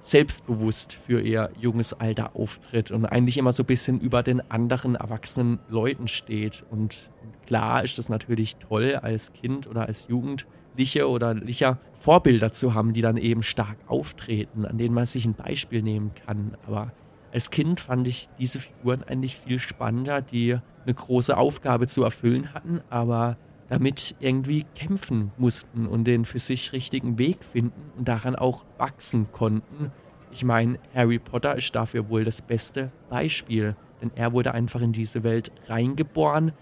selbstbewusst 0.00 0.94
für 0.94 1.20
ihr 1.20 1.50
junges 1.58 1.92
Alter 1.92 2.34
auftritt 2.34 2.90
und 2.90 3.04
eigentlich 3.04 3.36
immer 3.36 3.52
so 3.52 3.62
ein 3.62 3.66
bisschen 3.66 4.00
über 4.00 4.22
den 4.22 4.50
anderen 4.50 4.94
erwachsenen 4.94 5.58
Leuten 5.68 6.08
steht. 6.08 6.64
Und 6.70 7.10
klar 7.46 7.84
ist 7.84 7.98
das 7.98 8.08
natürlich 8.08 8.56
toll 8.56 8.96
als 8.96 9.32
Kind 9.32 9.66
oder 9.66 9.86
als 9.86 10.08
Jugendliche 10.08 11.08
oder 11.08 11.34
Licher 11.34 11.78
Vorbilder 11.98 12.52
zu 12.52 12.74
haben, 12.74 12.92
die 12.94 13.02
dann 13.02 13.18
eben 13.18 13.42
stark 13.42 13.76
auftreten, 13.86 14.64
an 14.64 14.78
denen 14.78 14.94
man 14.94 15.06
sich 15.06 15.26
ein 15.26 15.34
Beispiel 15.34 15.82
nehmen 15.82 16.12
kann. 16.26 16.56
Aber 16.66 16.92
als 17.32 17.50
Kind 17.50 17.80
fand 17.80 18.08
ich 18.08 18.28
diese 18.38 18.58
Figuren 18.58 19.02
eigentlich 19.02 19.36
viel 19.36 19.58
spannender, 19.58 20.22
die 20.22 20.56
eine 20.84 20.94
große 20.94 21.36
Aufgabe 21.36 21.86
zu 21.86 22.02
erfüllen 22.02 22.54
hatten, 22.54 22.80
aber 22.88 23.36
damit 23.70 24.16
irgendwie 24.18 24.66
kämpfen 24.74 25.30
mussten 25.38 25.86
und 25.86 26.04
den 26.04 26.24
für 26.24 26.40
sich 26.40 26.72
richtigen 26.72 27.18
Weg 27.18 27.44
finden 27.44 27.92
und 27.96 28.08
daran 28.08 28.34
auch 28.34 28.64
wachsen 28.76 29.28
konnten. 29.32 29.92
Ich 30.32 30.44
meine, 30.44 30.78
Harry 30.94 31.18
Potter 31.18 31.56
ist 31.56 31.74
dafür 31.74 32.08
wohl 32.08 32.24
das 32.24 32.42
beste 32.42 32.90
Beispiel, 33.08 33.76
denn 34.02 34.10
er 34.16 34.32
wurde 34.32 34.52
einfach 34.52 34.80
in 34.80 34.92
diese 34.92 35.22
Welt 35.22 35.52
reingeboren. 35.68 36.52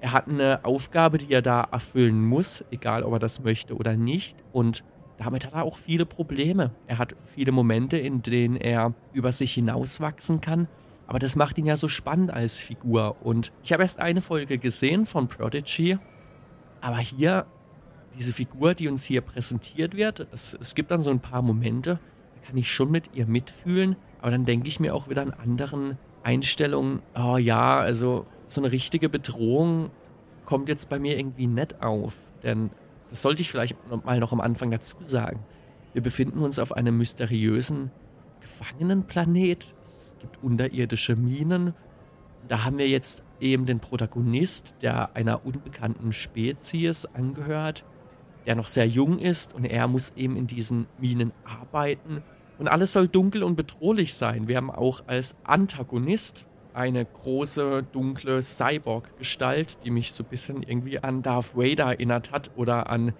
Er 0.00 0.12
hat 0.12 0.28
eine 0.28 0.64
Aufgabe, 0.64 1.18
die 1.18 1.32
er 1.32 1.42
da 1.42 1.62
erfüllen 1.62 2.24
muss, 2.24 2.64
egal 2.70 3.02
ob 3.02 3.14
er 3.14 3.18
das 3.18 3.42
möchte 3.42 3.74
oder 3.74 3.96
nicht. 3.96 4.36
Und 4.52 4.84
damit 5.18 5.46
hat 5.46 5.54
er 5.54 5.64
auch 5.64 5.76
viele 5.76 6.06
Probleme. 6.06 6.70
Er 6.86 6.98
hat 6.98 7.16
viele 7.24 7.50
Momente, 7.50 7.96
in 7.96 8.22
denen 8.22 8.56
er 8.56 8.94
über 9.12 9.32
sich 9.32 9.54
hinauswachsen 9.54 10.40
kann. 10.40 10.68
Aber 11.06 11.18
das 11.18 11.34
macht 11.34 11.58
ihn 11.58 11.66
ja 11.66 11.76
so 11.76 11.88
spannend 11.88 12.32
als 12.32 12.60
Figur. 12.60 13.16
Und 13.22 13.52
ich 13.64 13.72
habe 13.72 13.82
erst 13.82 13.98
eine 13.98 14.20
Folge 14.20 14.58
gesehen 14.58 15.04
von 15.04 15.26
Prodigy. 15.26 15.98
Aber 16.84 16.98
hier, 16.98 17.46
diese 18.18 18.34
Figur, 18.34 18.74
die 18.74 18.88
uns 18.88 19.04
hier 19.04 19.22
präsentiert 19.22 19.96
wird, 19.96 20.28
es, 20.32 20.54
es 20.60 20.74
gibt 20.74 20.90
dann 20.90 21.00
so 21.00 21.08
ein 21.08 21.18
paar 21.18 21.40
Momente, 21.40 21.98
da 22.34 22.46
kann 22.46 22.58
ich 22.58 22.70
schon 22.70 22.90
mit 22.90 23.14
ihr 23.14 23.24
mitfühlen. 23.24 23.96
Aber 24.20 24.30
dann 24.30 24.44
denke 24.44 24.68
ich 24.68 24.80
mir 24.80 24.94
auch 24.94 25.08
wieder 25.08 25.22
an 25.22 25.30
anderen 25.30 25.96
Einstellungen, 26.24 27.00
oh 27.16 27.38
ja, 27.38 27.80
also 27.80 28.26
so 28.44 28.60
eine 28.60 28.70
richtige 28.70 29.08
Bedrohung 29.08 29.90
kommt 30.44 30.68
jetzt 30.68 30.90
bei 30.90 30.98
mir 30.98 31.18
irgendwie 31.18 31.46
nett 31.46 31.80
auf. 31.80 32.16
Denn 32.42 32.68
das 33.08 33.22
sollte 33.22 33.40
ich 33.40 33.50
vielleicht 33.50 33.76
mal 34.04 34.20
noch 34.20 34.32
am 34.32 34.42
Anfang 34.42 34.70
dazu 34.70 34.96
sagen. 35.00 35.40
Wir 35.94 36.02
befinden 36.02 36.40
uns 36.40 36.58
auf 36.58 36.72
einem 36.72 36.98
mysteriösen 36.98 37.92
Gefangenenplanet. 38.42 39.74
Es 39.82 40.14
gibt 40.20 40.42
unterirdische 40.42 41.16
Minen. 41.16 41.72
Da 42.46 42.62
haben 42.62 42.76
wir 42.76 42.88
jetzt 42.88 43.23
eben 43.40 43.66
den 43.66 43.80
Protagonist, 43.80 44.76
der 44.82 45.14
einer 45.14 45.44
unbekannten 45.44 46.12
Spezies 46.12 47.06
angehört, 47.06 47.84
der 48.46 48.54
noch 48.54 48.68
sehr 48.68 48.86
jung 48.86 49.18
ist 49.18 49.54
und 49.54 49.64
er 49.64 49.88
muss 49.88 50.12
eben 50.16 50.36
in 50.36 50.46
diesen 50.46 50.86
Minen 50.98 51.32
arbeiten. 51.44 52.22
Und 52.58 52.68
alles 52.68 52.92
soll 52.92 53.08
dunkel 53.08 53.42
und 53.42 53.56
bedrohlich 53.56 54.14
sein. 54.14 54.48
Wir 54.48 54.56
haben 54.56 54.70
auch 54.70 55.02
als 55.06 55.34
Antagonist 55.44 56.46
eine 56.72 57.04
große, 57.04 57.84
dunkle 57.92 58.42
Cyborg-Gestalt, 58.42 59.78
die 59.84 59.90
mich 59.90 60.12
so 60.12 60.24
ein 60.24 60.30
bisschen 60.30 60.62
irgendwie 60.62 60.98
an 60.98 61.22
Darth 61.22 61.56
Vader 61.56 61.84
erinnert 61.84 62.32
hat 62.32 62.50
oder 62.56 62.90
an 62.90 63.12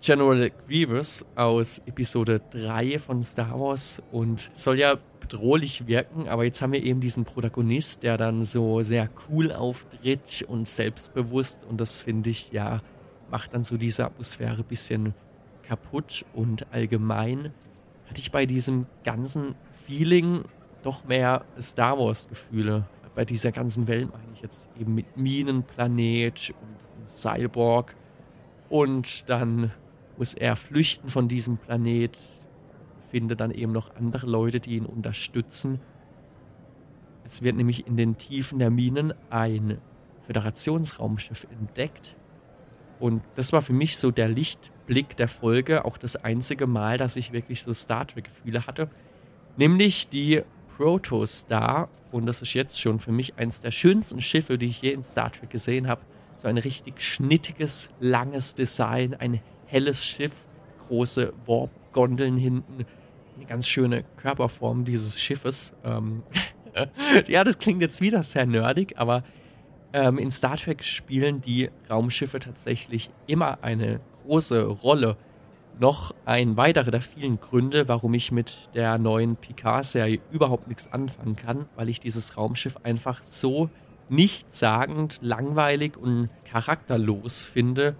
General 0.00 0.50
Grievous 0.66 1.24
aus 1.36 1.80
Episode 1.86 2.40
3 2.50 2.98
von 2.98 3.22
Star 3.22 3.58
Wars 3.58 4.02
und 4.10 4.50
soll 4.52 4.78
ja 4.78 4.96
bedrohlich 5.22 5.86
wirken, 5.86 6.28
aber 6.28 6.44
jetzt 6.44 6.60
haben 6.60 6.72
wir 6.72 6.82
eben 6.82 7.00
diesen 7.00 7.24
Protagonist, 7.24 8.02
der 8.02 8.18
dann 8.18 8.44
so 8.44 8.82
sehr 8.82 9.08
cool 9.28 9.52
auftritt 9.52 10.44
und 10.46 10.68
selbstbewusst 10.68 11.64
und 11.64 11.80
das 11.80 11.98
finde 11.98 12.30
ich 12.30 12.52
ja 12.52 12.82
macht 13.32 13.54
dann 13.54 13.64
so 13.64 13.78
diese 13.78 14.04
Atmosphäre 14.04 14.58
ein 14.58 14.64
bisschen 14.64 15.14
kaputt 15.62 16.24
und 16.34 16.70
allgemein 16.70 17.52
hatte 18.08 18.20
ich 18.20 18.30
bei 18.30 18.44
diesem 18.44 18.86
ganzen 19.04 19.54
Feeling 19.86 20.42
doch 20.82 21.04
mehr 21.06 21.44
Star 21.58 21.98
Wars-Gefühle. 21.98 22.84
Bei 23.14 23.24
dieser 23.24 23.50
ganzen 23.50 23.88
Welt 23.88 24.10
meine 24.12 24.32
ich 24.34 24.42
jetzt 24.42 24.68
eben 24.78 24.94
mit 24.94 25.16
Minenplanet 25.16 26.52
und 26.60 27.08
Cyborg. 27.08 27.96
Und 28.68 29.28
dann 29.30 29.70
muss 30.18 30.34
er 30.34 30.56
flüchten 30.56 31.08
von 31.08 31.28
diesem 31.28 31.56
Planet, 31.56 32.18
findet 33.12 33.40
dann 33.40 33.50
eben 33.50 33.72
noch 33.72 33.94
andere 33.94 34.26
Leute, 34.26 34.58
die 34.58 34.76
ihn 34.76 34.86
unterstützen. 34.86 35.80
Es 37.24 37.42
wird 37.42 37.56
nämlich 37.56 37.86
in 37.86 37.96
den 37.96 38.16
Tiefen 38.16 38.58
der 38.58 38.70
Minen 38.70 39.12
ein 39.30 39.78
Föderationsraumschiff 40.26 41.46
entdeckt. 41.50 42.16
Und 42.98 43.22
das 43.34 43.52
war 43.52 43.60
für 43.60 43.74
mich 43.74 43.98
so 43.98 44.10
der 44.10 44.28
Lichtblick 44.28 45.16
der 45.16 45.28
Folge, 45.28 45.84
auch 45.84 45.98
das 45.98 46.16
einzige 46.16 46.66
Mal, 46.66 46.96
dass 46.96 47.16
ich 47.16 47.32
wirklich 47.32 47.62
so 47.62 47.74
Star 47.74 48.06
Trek-Gefühle 48.06 48.66
hatte. 48.66 48.88
Nämlich 49.56 50.08
die 50.08 50.42
Protostar. 50.76 51.90
Und 52.10 52.26
das 52.26 52.40
ist 52.40 52.54
jetzt 52.54 52.80
schon 52.80 52.98
für 52.98 53.12
mich 53.12 53.34
eines 53.36 53.60
der 53.60 53.72
schönsten 53.72 54.20
Schiffe, 54.22 54.56
die 54.56 54.66
ich 54.66 54.80
je 54.80 54.92
in 54.92 55.02
Star 55.02 55.30
Trek 55.30 55.50
gesehen 55.50 55.86
habe. 55.86 56.00
So 56.36 56.48
ein 56.48 56.58
richtig 56.58 57.00
schnittiges, 57.02 57.90
langes 58.00 58.54
Design, 58.54 59.14
ein 59.14 59.40
helles 59.66 60.04
Schiff, 60.04 60.32
große 60.88 61.32
Warp-Gondeln 61.46 62.36
hinten, 62.36 62.86
eine 63.42 63.48
ganz 63.48 63.68
schöne 63.68 64.04
Körperform 64.16 64.84
dieses 64.84 65.20
Schiffes. 65.20 65.74
Ähm 65.84 66.22
ja, 67.26 67.44
das 67.44 67.58
klingt 67.58 67.82
jetzt 67.82 68.00
wieder 68.00 68.22
sehr 68.22 68.46
nerdig, 68.46 68.94
aber 68.96 69.22
ähm, 69.92 70.18
in 70.18 70.30
Star 70.30 70.56
Trek 70.56 70.84
spielen 70.84 71.40
die 71.40 71.70
Raumschiffe 71.90 72.38
tatsächlich 72.38 73.10
immer 73.26 73.62
eine 73.62 74.00
große 74.22 74.64
Rolle 74.64 75.16
noch 75.78 76.14
ein 76.26 76.56
weiterer 76.56 76.90
der 76.90 77.00
vielen 77.00 77.40
Gründe, 77.40 77.88
warum 77.88 78.14
ich 78.14 78.30
mit 78.30 78.68
der 78.74 78.98
neuen 78.98 79.36
Picard-Serie 79.36 80.20
überhaupt 80.30 80.68
nichts 80.68 80.92
anfangen 80.92 81.34
kann, 81.34 81.66
weil 81.76 81.88
ich 81.88 81.98
dieses 81.98 82.36
Raumschiff 82.36 82.76
einfach 82.82 83.22
so 83.22 83.70
nichtssagend, 84.08 85.18
langweilig 85.22 85.96
und 85.96 86.28
charakterlos 86.44 87.42
finde, 87.42 87.96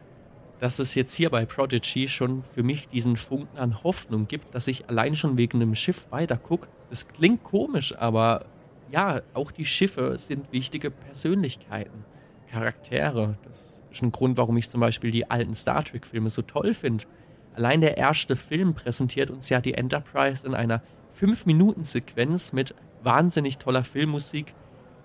dass 0.63 0.79
es 0.79 0.95
jetzt 0.95 1.13
hier 1.15 1.29
bei 1.29 1.45
Prodigy 1.45 2.07
schon 2.07 2.45
für 2.55 2.63
mich 2.63 2.87
diesen 2.87 3.17
Funken 3.17 3.59
an 3.59 3.83
Hoffnung 3.83 4.29
gibt, 4.29 4.55
dass 4.55 4.69
ich 4.69 4.89
allein 4.89 5.17
schon 5.17 5.37
wegen 5.37 5.61
einem 5.61 5.75
Schiff 5.75 6.07
weitergucke. 6.11 6.69
Das 6.89 7.09
klingt 7.09 7.43
komisch, 7.43 7.97
aber 7.99 8.45
ja, 8.89 9.23
auch 9.35 9.51
die 9.51 9.65
Schiffe 9.65 10.17
sind 10.19 10.53
wichtige 10.53 10.93
Persönlichkeiten, 10.93 12.05
Charaktere. 12.49 13.39
Das 13.43 13.83
ist 13.91 14.03
ein 14.05 14.13
Grund, 14.13 14.37
warum 14.37 14.57
ich 14.57 14.69
zum 14.69 14.81
Beispiel 14.81 15.11
die 15.11 15.29
alten 15.29 15.57
Star 15.57 15.83
Trek-Filme 15.83 16.31
so 16.31 16.43
toll 16.43 16.75
finde 16.75 17.07
Allein 17.55 17.81
der 17.81 17.97
erste 17.97 18.37
Film 18.37 18.75
präsentiert 18.75 19.31
uns 19.33 19.49
ja 19.49 19.61
die 19.61 19.75
Enterprise 19.75 20.47
in 20.47 20.55
einer 20.55 20.81
5-Minuten-Sequenz 21.21 22.53
mit 22.53 22.77
wahnsinnig 23.03 23.59
toller 23.59 23.83
Filmmusik, 23.83 24.55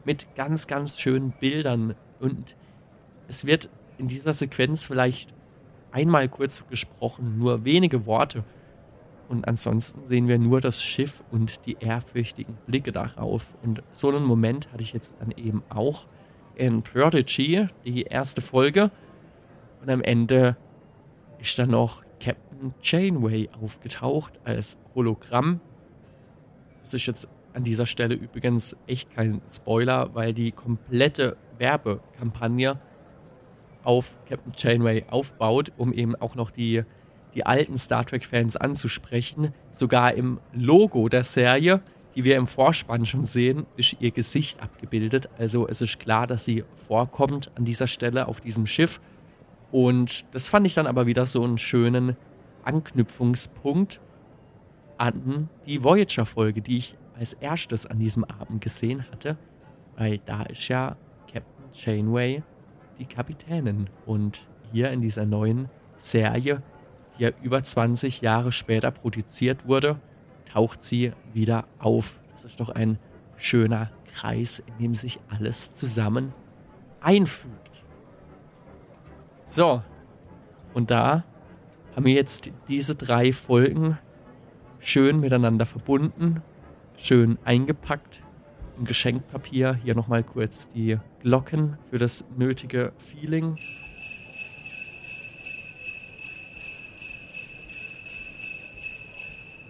mit 0.06 0.36
ganz, 0.36 0.68
ganz 0.68 1.00
schönen 1.00 1.32
Bildern. 1.32 1.96
Und 2.20 2.56
es 3.28 3.46
wird 3.46 3.70
in 3.98 4.08
dieser 4.08 4.34
Sequenz 4.34 4.86
vielleicht 4.86 5.34
einmal 5.92 6.30
kurz 6.30 6.64
gesprochen, 6.70 7.38
nur 7.38 7.66
wenige 7.66 8.06
Worte. 8.06 8.44
Und 9.30 9.48
ansonsten 9.48 10.08
sehen 10.08 10.28
wir 10.28 10.40
nur 10.40 10.62
das 10.62 10.82
Schiff 10.82 11.24
und 11.32 11.66
die 11.66 11.78
ehrfürchtigen 11.80 12.58
Blicke 12.66 12.92
darauf. 12.92 13.56
Und 13.62 13.84
so 13.92 14.10
einen 14.10 14.24
Moment 14.24 14.72
hatte 14.72 14.84
ich 14.84 14.94
jetzt 14.94 15.18
dann 15.20 15.32
eben 15.32 15.64
auch 15.70 16.08
in 16.56 16.82
Prodigy, 16.82 17.68
die 17.86 18.04
erste 18.04 18.42
Folge. 18.42 18.90
Und 19.82 19.90
am 19.90 20.02
Ende 20.02 20.56
ist 21.40 21.60
dann 21.60 21.72
noch 21.72 22.04
Captain 22.20 22.74
Janeway 22.82 23.50
aufgetaucht 23.62 24.40
als 24.44 24.80
Hologramm. 24.96 25.60
Das 26.82 26.94
ist 26.94 27.06
jetzt 27.06 27.28
an 27.54 27.64
dieser 27.64 27.86
Stelle 27.86 28.16
übrigens 28.16 28.78
echt 28.88 29.12
kein 29.12 29.42
Spoiler, 29.48 30.14
weil 30.16 30.34
die 30.34 30.52
komplette 30.52 31.38
Werbekampagne 31.58 32.80
auf 33.88 34.18
Captain 34.28 34.52
Janeway 34.56 35.06
aufbaut, 35.10 35.72
um 35.78 35.94
eben 35.94 36.16
auch 36.18 36.36
noch 36.36 36.52
die 36.52 36.84
die 37.34 37.46
alten 37.46 37.78
Star 37.78 38.04
Trek-Fans 38.04 38.58
anzusprechen. 38.58 39.54
Sogar 39.70 40.14
im 40.16 40.40
Logo 40.54 41.08
der 41.08 41.24
Serie, 41.24 41.82
die 42.16 42.24
wir 42.24 42.36
im 42.36 42.48
Vorspann 42.48 43.06
schon 43.06 43.26
sehen, 43.26 43.68
ist 43.76 43.96
ihr 44.00 44.12
Gesicht 44.12 44.62
abgebildet. 44.62 45.30
Also 45.38 45.68
es 45.68 45.82
ist 45.82 46.00
klar, 46.00 46.26
dass 46.26 46.46
sie 46.46 46.64
vorkommt 46.88 47.52
an 47.56 47.64
dieser 47.64 47.86
Stelle 47.86 48.28
auf 48.28 48.42
diesem 48.42 48.66
Schiff. 48.66 49.00
Und 49.72 50.26
das 50.34 50.50
fand 50.50 50.66
ich 50.66 50.74
dann 50.74 50.88
aber 50.88 51.06
wieder 51.06 51.28
so 51.28 51.44
einen 51.44 51.60
schönen 51.60 52.18
Anknüpfungspunkt 52.64 54.02
an 54.98 55.48
die 55.68 55.84
Voyager-Folge, 55.84 56.62
die 56.62 56.78
ich 56.78 56.98
als 57.18 57.34
erstes 57.34 57.86
an 57.86 58.00
diesem 58.00 58.24
Abend 58.24 58.62
gesehen 58.62 59.06
hatte. 59.12 59.38
Weil 59.96 60.18
da 60.26 60.42
ist 60.44 60.68
ja 60.70 60.98
Captain 61.32 61.70
Janeway 61.74 62.42
die 63.00 63.06
Kapitänin. 63.06 63.90
Und 64.06 64.48
hier 64.72 64.92
in 64.92 65.02
dieser 65.02 65.26
neuen 65.26 65.70
Serie 65.98 66.62
die 67.18 67.24
ja 67.24 67.32
über 67.42 67.64
20 67.64 68.22
Jahre 68.22 68.52
später 68.52 68.92
produziert 68.92 69.68
wurde, 69.68 70.00
taucht 70.52 70.84
sie 70.84 71.14
wieder 71.34 71.66
auf. 71.80 72.20
Das 72.34 72.46
ist 72.46 72.60
doch 72.60 72.70
ein 72.70 73.00
schöner 73.38 73.92
Kreis, 74.14 74.60
in 74.60 74.78
dem 74.78 74.94
sich 74.94 75.20
alles 75.30 75.74
zusammen 75.74 76.34
einfügt. 77.02 77.84
So, 79.46 79.82
und 80.74 80.92
da 80.92 81.24
haben 81.96 82.06
wir 82.06 82.14
jetzt 82.14 82.52
diese 82.68 82.96
drei 82.96 83.34
Folgen 83.34 83.98
schön 84.80 85.20
miteinander 85.20 85.66
verbunden, 85.66 86.42
schön 86.96 87.38
eingepackt 87.44 88.24
im 88.78 88.86
Geschenkpapier. 88.86 89.80
Hier 89.84 89.96
nochmal 89.96 90.24
kurz 90.24 90.70
die 90.70 90.98
Glocken 91.22 91.78
für 91.90 91.98
das 91.98 92.26
nötige 92.38 92.94
Feeling. 92.98 93.56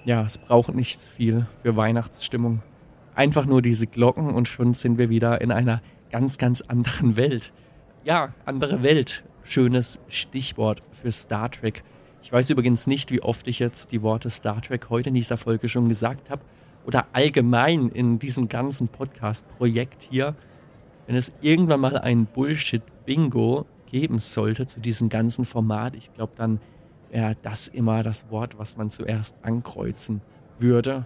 ja, 0.08 0.24
es 0.24 0.38
braucht 0.38 0.74
nicht 0.74 1.02
viel 1.02 1.48
für 1.62 1.76
Weihnachtsstimmung. 1.76 2.64
Einfach 3.14 3.46
nur 3.46 3.62
diese 3.62 3.88
Glocken 3.88 4.34
und 4.34 4.48
schon 4.48 4.74
sind 4.74 4.98
wir 4.98 5.10
wieder 5.10 5.42
in 5.42 5.52
einer 5.52 5.82
ganz, 6.12 6.38
ganz 6.38 6.62
anderen 6.62 7.18
Welt. 7.18 7.52
Ja, 8.06 8.34
andere 8.46 8.84
Welt. 8.84 9.26
Schönes 9.44 10.00
Stichwort 10.08 10.82
für 10.94 11.12
Star 11.12 11.52
Trek. 11.52 11.84
Ich 12.24 12.32
weiß 12.32 12.50
übrigens 12.52 12.88
nicht, 12.88 13.12
wie 13.12 13.22
oft 13.22 13.50
ich 13.50 13.60
jetzt 13.60 13.92
die 13.92 14.02
Worte 14.02 14.30
Star 14.30 14.62
Trek 14.62 14.90
heute 14.90 15.10
in 15.10 15.16
dieser 15.16 15.36
Folge 15.36 15.68
schon 15.68 15.90
gesagt 15.90 16.30
habe 16.30 16.42
oder 16.88 17.06
allgemein 17.12 17.90
in 17.90 18.18
diesem 18.18 18.48
ganzen 18.48 18.88
Podcast-Projekt 18.88 20.08
hier. 20.10 20.36
Wenn 21.06 21.18
es 21.18 21.34
irgendwann 21.42 21.82
mal 21.82 21.98
ein 21.98 22.26
Bullshit-Bingo 22.26 23.66
geben 23.88 24.20
sollte 24.20 24.68
zu 24.68 24.80
diesem 24.80 25.10
ganzen 25.10 25.44
Format, 25.44 25.96
ich 25.96 26.14
glaube, 26.14 26.32
dann 26.38 26.62
wäre 27.12 27.36
das 27.42 27.68
immer 27.68 28.04
das 28.04 28.32
Wort, 28.32 28.58
was 28.58 28.78
man 28.78 28.90
zuerst 28.90 29.36
ankreuzen 29.42 30.22
würde. 30.60 31.06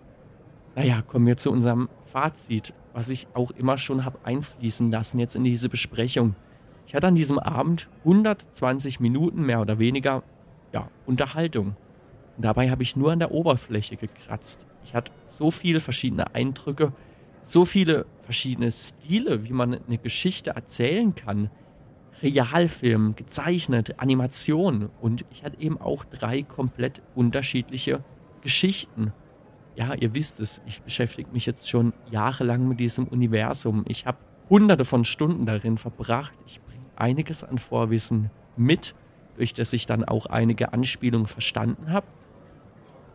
Naja, 0.75 1.01
kommen 1.01 1.25
wir 1.25 1.37
zu 1.37 1.51
unserem 1.51 1.89
Fazit, 2.05 2.75
was 2.93 3.09
ich 3.09 3.27
auch 3.33 3.49
immer 3.51 3.79
schon 3.79 4.05
habe 4.05 4.19
einfließen 4.23 4.91
lassen 4.91 5.17
jetzt 5.17 5.35
in 5.35 5.43
diese 5.43 5.67
Besprechung. 5.67 6.35
Ich 6.85 6.93
hatte 6.93 7.07
an 7.07 7.15
diesem 7.15 7.39
Abend 7.39 7.89
120 8.05 8.99
Minuten 8.99 9.45
mehr 9.45 9.61
oder 9.61 9.79
weniger 9.79 10.23
ja, 10.73 10.89
Unterhaltung. 11.07 11.75
Dabei 12.41 12.69
habe 12.69 12.83
ich 12.83 12.95
nur 12.95 13.11
an 13.11 13.19
der 13.19 13.31
Oberfläche 13.31 13.97
gekratzt. 13.97 14.65
Ich 14.83 14.93
hatte 14.93 15.11
so 15.27 15.51
viele 15.51 15.79
verschiedene 15.79 16.33
Eindrücke, 16.33 16.93
so 17.43 17.65
viele 17.65 18.05
verschiedene 18.21 18.71
Stile, 18.71 19.47
wie 19.47 19.53
man 19.53 19.79
eine 19.87 19.97
Geschichte 19.97 20.51
erzählen 20.51 21.15
kann. 21.15 21.49
Realfilm, 22.21 23.15
gezeichnet, 23.15 23.99
Animation 23.99 24.89
und 24.99 25.25
ich 25.31 25.43
hatte 25.43 25.59
eben 25.59 25.79
auch 25.79 26.03
drei 26.03 26.43
komplett 26.43 27.01
unterschiedliche 27.15 28.03
Geschichten. 28.41 29.13
Ja, 29.75 29.93
ihr 29.93 30.13
wisst 30.13 30.39
es, 30.39 30.61
ich 30.65 30.81
beschäftige 30.81 31.31
mich 31.31 31.45
jetzt 31.45 31.69
schon 31.69 31.93
jahrelang 32.11 32.67
mit 32.67 32.79
diesem 32.79 33.07
Universum. 33.07 33.85
Ich 33.87 34.05
habe 34.05 34.17
hunderte 34.49 34.83
von 34.83 35.05
Stunden 35.05 35.45
darin 35.45 35.77
verbracht. 35.77 36.33
Ich 36.45 36.59
bringe 36.61 36.85
einiges 36.95 37.43
an 37.43 37.57
Vorwissen 37.57 38.29
mit, 38.57 38.93
durch 39.37 39.53
das 39.53 39.71
ich 39.73 39.85
dann 39.85 40.03
auch 40.03 40.25
einige 40.25 40.73
Anspielungen 40.73 41.27
verstanden 41.27 41.91
habe. 41.91 42.05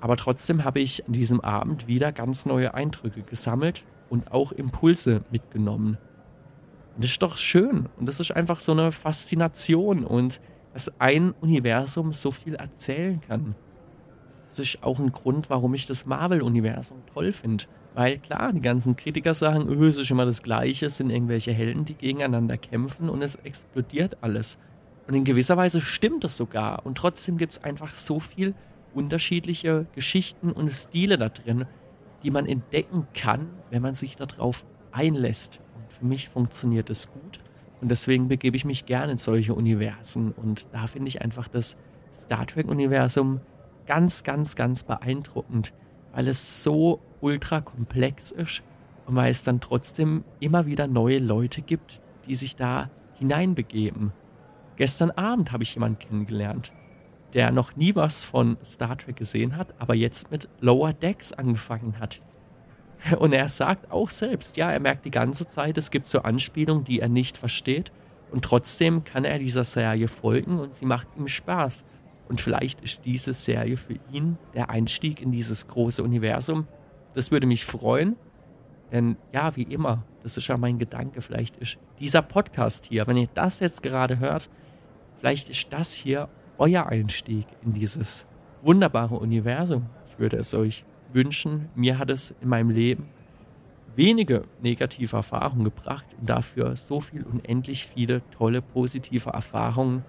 Aber 0.01 0.17
trotzdem 0.17 0.65
habe 0.65 0.81
ich 0.81 1.07
an 1.07 1.13
diesem 1.13 1.41
Abend 1.41 1.87
wieder 1.87 2.13
ganz 2.13 2.47
neue 2.47 2.75
Eindrücke 2.75 3.23
gesammelt 3.23 3.85
und 4.09 4.33
auch 4.33 4.53
Impulse 4.53 5.23
mitgenommen. 5.31 5.99
Und 6.95 7.05
das 7.05 7.13
ist 7.13 7.23
doch 7.23 7.37
schön. 7.37 7.89
Und 7.99 8.07
das 8.07 8.21
ist 8.21 8.33
einfach 8.33 8.61
so 8.61 8.73
eine 8.73 8.93
Faszination 8.93 10.05
und 10.05 10.41
dass 10.73 10.93
ein 11.01 11.33
Universum 11.41 12.13
so 12.13 12.31
viel 12.31 12.55
erzählen 12.55 13.21
kann. 13.27 13.55
Das 14.49 14.59
ist 14.59 14.83
auch 14.83 14.99
ein 14.99 15.11
Grund, 15.11 15.51
warum 15.51 15.75
ich 15.75 15.87
das 15.87 16.07
Marvel-Universum 16.07 16.99
toll 17.13 17.33
finde. 17.33 17.65
Weil 17.95 18.19
klar, 18.19 18.53
die 18.53 18.61
ganzen 18.61 18.95
Kritiker 18.95 19.33
sagen, 19.33 19.69
öh, 19.69 19.89
es 19.89 19.97
ist 19.97 20.11
immer 20.11 20.27
das 20.27 20.43
Gleiche, 20.43 20.87
es 20.87 20.99
sind 20.99 21.09
irgendwelche 21.11 21.53
Helden, 21.53 21.87
die 21.87 21.95
gegeneinander 21.95 22.59
kämpfen 22.59 23.09
und 23.09 23.23
es 23.23 23.37
explodiert 23.37 24.19
alles. 24.21 24.59
Und 25.09 25.15
in 25.15 25.25
gewisser 25.25 25.57
Weise 25.57 25.81
stimmt 25.81 26.25
es 26.25 26.37
sogar. 26.37 26.85
Und 26.85 26.99
trotzdem 26.99 27.39
gibt 27.39 27.53
es 27.55 27.65
einfach 27.65 27.89
so 27.89 28.21
viel 28.21 28.55
unterschiedliche 28.97 29.87
Geschichten 29.95 30.51
und 30.51 30.71
Stile 30.71 31.19
da 31.19 31.29
drin, 31.29 31.67
die 32.23 32.31
man 32.31 32.47
entdecken 32.47 33.07
kann, 33.15 33.49
wenn 33.71 33.83
man 33.83 33.95
sich 33.95 34.17
darauf 34.17 34.65
einlässt. 34.91 35.61
Für 35.89 36.05
mich 36.05 36.29
funktioniert 36.29 36.91
es 36.91 37.13
gut 37.13 37.41
und 37.81 37.91
deswegen 37.91 38.29
begebe 38.29 38.57
ich 38.57 38.65
mich 38.65 38.87
gerne 38.87 39.13
in 39.13 39.19
solche 39.19 39.55
Universen. 39.55 40.33
Und 40.33 40.69
da 40.73 40.87
finde 40.87 41.09
ich 41.09 41.23
einfach 41.23 41.49
das 41.49 41.77
Star 42.15 42.47
Trek-Universum 42.47 43.41
ganz, 43.87 44.25
ganz, 44.25 44.57
ganz 44.57 44.83
beeindruckend, 44.83 45.73
weil 46.13 46.29
es 46.29 46.63
so 46.63 47.01
ultra 47.21 47.61
komplex 47.61 48.31
ist 48.31 48.63
und 49.07 49.15
weil 49.15 49.31
es 49.31 49.43
dann 49.43 49.61
trotzdem 49.61 50.25
immer 50.41 50.67
wieder 50.67 50.87
neue 50.87 51.19
Leute 51.19 51.63
gibt, 51.63 52.01
die 52.27 52.35
sich 52.35 52.57
da 52.57 52.91
hineinbegeben. 53.19 54.13
Gestern 54.77 55.11
Abend 55.13 55.53
habe 55.53 55.63
ich 55.63 55.75
jemanden 55.75 55.99
kennengelernt, 55.99 56.73
der 57.35 57.51
noch 57.53 57.77
nie 57.77 57.95
was 57.95 58.25
von 58.25 58.57
Star 58.65 58.97
Trek 58.97 59.17
gesehen 59.17 59.57
hat, 59.57 59.75
aber 59.79 59.95
jetzt 59.95 60.31
mit 60.31 60.49
Lower 60.61 60.93
Decks 60.93 61.33
angefangen 61.33 61.99
hat. 61.99 62.21
Und 63.19 63.33
er 63.33 63.49
sagt 63.49 63.91
auch 63.91 64.11
selbst, 64.11 64.57
ja, 64.57 64.71
er 64.71 64.81
merkt 64.81 65.05
die 65.05 65.11
ganze 65.11 65.47
Zeit, 65.47 65.79
es 65.79 65.91
gibt 65.91 66.07
so 66.07 66.21
Anspielungen, 66.21 66.85
die 66.85 67.01
er 67.01 67.09
nicht 67.09 67.37
versteht. 67.37 67.93
Und 68.31 68.45
trotzdem 68.45 69.05
kann 69.05 69.25
er 69.25 69.39
dieser 69.39 69.65
Serie 69.65 70.09
folgen 70.09 70.59
und 70.59 70.75
sie 70.75 70.85
macht 70.85 71.07
ihm 71.17 71.29
Spaß. 71.29 71.85
Und 72.29 72.41
vielleicht 72.41 72.81
ist 72.81 73.05
diese 73.05 73.35
Serie 73.35 73.77
für 73.77 73.95
ihn 74.13 74.37
der 74.53 74.69
Einstieg 74.69 75.23
in 75.23 75.31
dieses 75.31 75.69
große 75.69 76.03
Universum. 76.03 76.67
Das 77.15 77.31
würde 77.31 77.47
mich 77.47 77.65
freuen. 77.65 78.17
Denn 78.91 79.17
ja, 79.33 79.55
wie 79.57 79.63
immer, 79.63 80.05
das 80.23 80.37
ist 80.37 80.49
ja 80.49 80.57
mein 80.57 80.79
Gedanke, 80.79 81.21
vielleicht 81.21 81.57
ist 81.57 81.79
dieser 81.99 82.23
Podcast 82.23 82.87
hier, 82.87 83.07
wenn 83.07 83.17
ihr 83.17 83.29
das 83.35 83.61
jetzt 83.61 83.83
gerade 83.83 84.19
hört, 84.19 84.49
vielleicht 85.19 85.49
ist 85.49 85.73
das 85.73 85.93
hier 85.93 86.29
euer 86.59 86.87
Einstieg 86.87 87.47
in 87.65 87.73
dieses 87.73 88.27
wunderbare 88.63 89.17
Universum. 89.17 89.87
Ich 90.09 90.19
würde 90.19 90.37
es 90.37 90.55
euch 90.55 90.85
wünschen. 91.13 91.69
Mir 91.75 91.99
hat 91.99 92.11
es 92.11 92.35
in 92.41 92.49
meinem 92.49 92.71
Leben 92.71 93.09
wenige 93.97 94.43
negative 94.63 95.17
Erfahrungen 95.17 95.65
gebracht 95.65 96.05
und 96.21 96.29
dafür 96.29 96.77
so 96.77 97.01
viel 97.01 97.25
unendlich 97.25 97.87
viele 97.87 98.23
tolle 98.31 98.61
positive 98.61 99.31
Erfahrungen, 99.31 100.05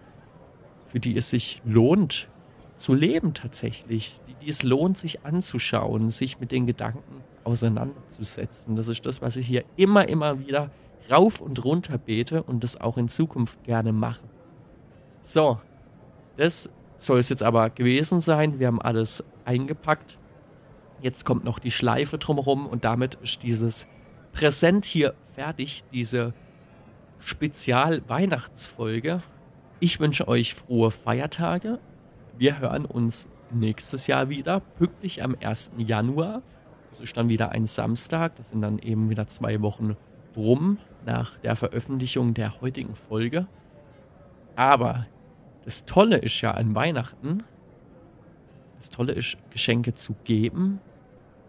für 0.85 0.99
die 0.99 1.17
es 1.17 1.29
sich 1.29 1.61
lohnt 1.65 2.27
zu 2.75 2.93
leben 2.93 3.33
tatsächlich, 3.33 4.19
die, 4.27 4.35
die 4.35 4.49
es 4.49 4.63
lohnt 4.63 4.97
sich 4.97 5.25
anzuschauen, 5.25 6.11
sich 6.11 6.39
mit 6.39 6.51
den 6.51 6.67
Gedanken 6.67 7.23
auseinanderzusetzen. 7.43 8.75
Das 8.75 8.87
ist 8.87 9.05
das, 9.05 9.21
was 9.21 9.35
ich 9.35 9.47
hier 9.47 9.63
immer, 9.75 10.07
immer 10.07 10.39
wieder 10.39 10.69
rauf 11.09 11.41
und 11.41 11.63
runter 11.63 11.97
bete 11.97 12.43
und 12.43 12.63
das 12.63 12.79
auch 12.79 12.97
in 12.97 13.07
Zukunft 13.07 13.63
gerne 13.63 13.93
mache. 13.93 14.23
So, 15.23 15.59
das 16.37 16.69
soll 16.97 17.19
es 17.19 17.29
jetzt 17.29 17.43
aber 17.43 17.69
gewesen 17.69 18.21
sein. 18.21 18.59
Wir 18.59 18.67
haben 18.67 18.81
alles 18.81 19.23
eingepackt. 19.45 20.17
Jetzt 21.01 21.25
kommt 21.25 21.43
noch 21.43 21.59
die 21.59 21.71
Schleife 21.71 22.17
drumherum 22.17 22.65
und 22.65 22.85
damit 22.85 23.15
ist 23.15 23.43
dieses 23.43 23.87
präsent 24.31 24.85
hier 24.85 25.13
fertig, 25.35 25.83
diese 25.93 26.33
Spezial-Weihnachtsfolge. 27.19 29.21
Ich 29.79 29.99
wünsche 29.99 30.27
euch 30.27 30.55
frohe 30.55 30.91
Feiertage. 30.91 31.79
Wir 32.37 32.59
hören 32.59 32.85
uns 32.85 33.29
nächstes 33.51 34.07
Jahr 34.07 34.29
wieder, 34.29 34.59
pünktlich 34.59 35.23
am 35.23 35.35
1. 35.39 35.73
Januar. 35.77 36.41
Das 36.91 36.99
ist 36.99 37.15
dann 37.15 37.29
wieder 37.29 37.51
ein 37.51 37.67
Samstag. 37.67 38.35
Das 38.37 38.49
sind 38.49 38.61
dann 38.61 38.79
eben 38.79 39.09
wieder 39.09 39.27
zwei 39.27 39.61
Wochen 39.61 39.95
rum 40.35 40.79
nach 41.05 41.37
der 41.37 41.55
Veröffentlichung 41.55 42.33
der 42.33 42.59
heutigen 42.61 42.95
Folge. 42.95 43.47
Aber 44.55 45.05
das 45.67 45.83
Tolle 45.83 46.15
ist 46.15 46.39
ja 46.39 46.51
an 46.51 46.75
Weihnachten, 46.75 47.43
das 48.77 48.89
Tolle 48.89 49.11
ist, 49.11 49.35
Geschenke 49.49 49.93
zu 49.93 50.15
geben 50.23 50.79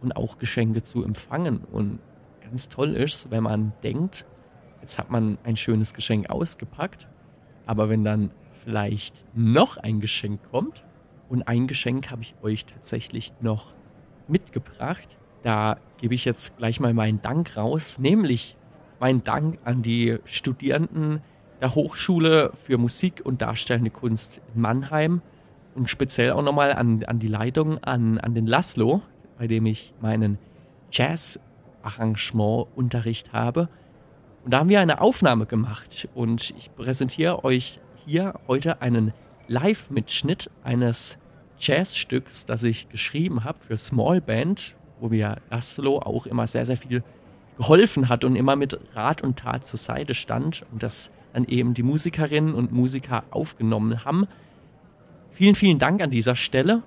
und 0.03 0.17
auch 0.17 0.39
Geschenke 0.39 0.83
zu 0.83 1.05
empfangen. 1.05 1.61
Und 1.71 2.01
ganz 2.43 2.69
toll 2.69 2.97
ist, 2.97 3.31
wenn 3.31 3.45
man 3.45 3.73
denkt, 3.85 4.27
jetzt 4.81 4.99
hat 4.99 5.09
man 5.13 5.39
ein 5.45 5.57
schönes 5.57 5.95
Geschenk 5.95 6.31
ausgepackt, 6.31 7.07
aber 7.65 7.89
wenn 7.89 8.03
dann 8.03 8.33
vielleicht 8.65 9.25
noch 9.37 9.77
ein 9.77 10.01
Geschenk 10.01 10.41
kommt, 10.51 10.85
und 11.29 11.47
ein 11.47 11.69
Geschenk 11.69 12.11
habe 12.11 12.23
ich 12.23 12.35
euch 12.43 12.67
tatsächlich 12.67 13.33
noch 13.41 13.73
mitgebracht, 14.27 15.17
da 15.43 15.79
gebe 15.99 16.17
ich 16.17 16.25
jetzt 16.25 16.57
gleich 16.57 16.81
mal 16.81 16.93
meinen 16.93 17.23
Dank 17.23 17.57
raus, 17.57 18.01
nämlich 18.01 18.57
meinen 18.99 19.23
Dank 19.23 19.61
an 19.63 19.83
die 19.83 20.19
Studierenden 20.25 21.21
der 21.61 21.75
Hochschule 21.75 22.53
für 22.55 22.79
Musik 22.79 23.21
und 23.25 23.43
Darstellende 23.43 23.91
Kunst 23.91 24.41
in 24.55 24.61
Mannheim 24.61 25.21
und 25.75 25.91
speziell 25.91 26.31
auch 26.33 26.43
nochmal 26.43 26.73
an, 26.73 27.03
an 27.05 27.19
die 27.19 27.29
Leitung, 27.29 27.85
an, 27.85 28.19
an 28.19 28.35
den 28.35 28.47
Laszlo, 28.47 29.03
bei 29.39 29.47
dem 29.47 29.67
ich 29.67 29.93
meinen 30.01 30.39
Jazz-Arrangement-Unterricht 30.91 33.33
habe. 33.33 33.69
Und 34.45 34.53
da 34.53 34.61
haben 34.61 34.69
wir 34.69 34.81
eine 34.81 35.01
Aufnahme 35.01 35.47
gemacht 35.47 36.09
und 36.15 36.55
ich 36.57 36.71
präsentiere 36.75 37.45
euch 37.45 37.81
hier 38.05 38.35
heute 38.47 38.83
einen 38.83 39.15
Live-Mitschnitt 39.49 40.51
eines 40.63 41.19
Jazzstücks, 41.59 42.47
das 42.47 42.63
ich 42.63 42.89
geschrieben 42.89 43.43
habe 43.45 43.59
für 43.59 43.77
Small 43.77 44.21
Band, 44.21 44.77
wo 45.01 45.09
mir 45.09 45.39
Laszlo 45.51 45.99
auch 45.99 46.27
immer 46.27 46.47
sehr, 46.47 46.65
sehr 46.65 46.77
viel 46.77 47.03
geholfen 47.57 48.09
hat 48.09 48.25
und 48.25 48.37
immer 48.37 48.55
mit 48.57 48.79
Rat 48.95 49.23
und 49.23 49.41
Tat 49.41 49.67
zur 49.67 49.79
Seite 49.79 50.15
stand 50.15 50.65
und 50.73 50.83
das 50.83 51.11
dann 51.33 51.45
eben 51.45 51.75
die 51.75 51.83
Musikerinnen 51.83 52.55
und 52.55 52.73
Musiker 52.73 53.25
aufgenommen 53.31 54.05
haben. 54.05 54.27
Vielen, 55.31 55.55
vielen 55.55 55.79
Dank 55.79 56.03
an 56.03 56.11
dieser 56.11 56.37
Stelle. 56.37 56.83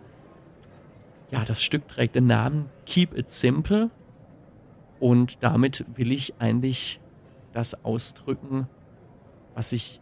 Ja, 1.31 1.45
das 1.45 1.63
Stück 1.63 1.87
trägt 1.87 2.15
den 2.15 2.27
Namen 2.27 2.65
Keep 2.85 3.17
It 3.17 3.31
Simple 3.31 3.89
und 4.99 5.43
damit 5.43 5.85
will 5.95 6.11
ich 6.11 6.33
eigentlich 6.39 6.99
das 7.53 7.85
ausdrücken, 7.85 8.67
was 9.55 9.71
ich 9.71 10.01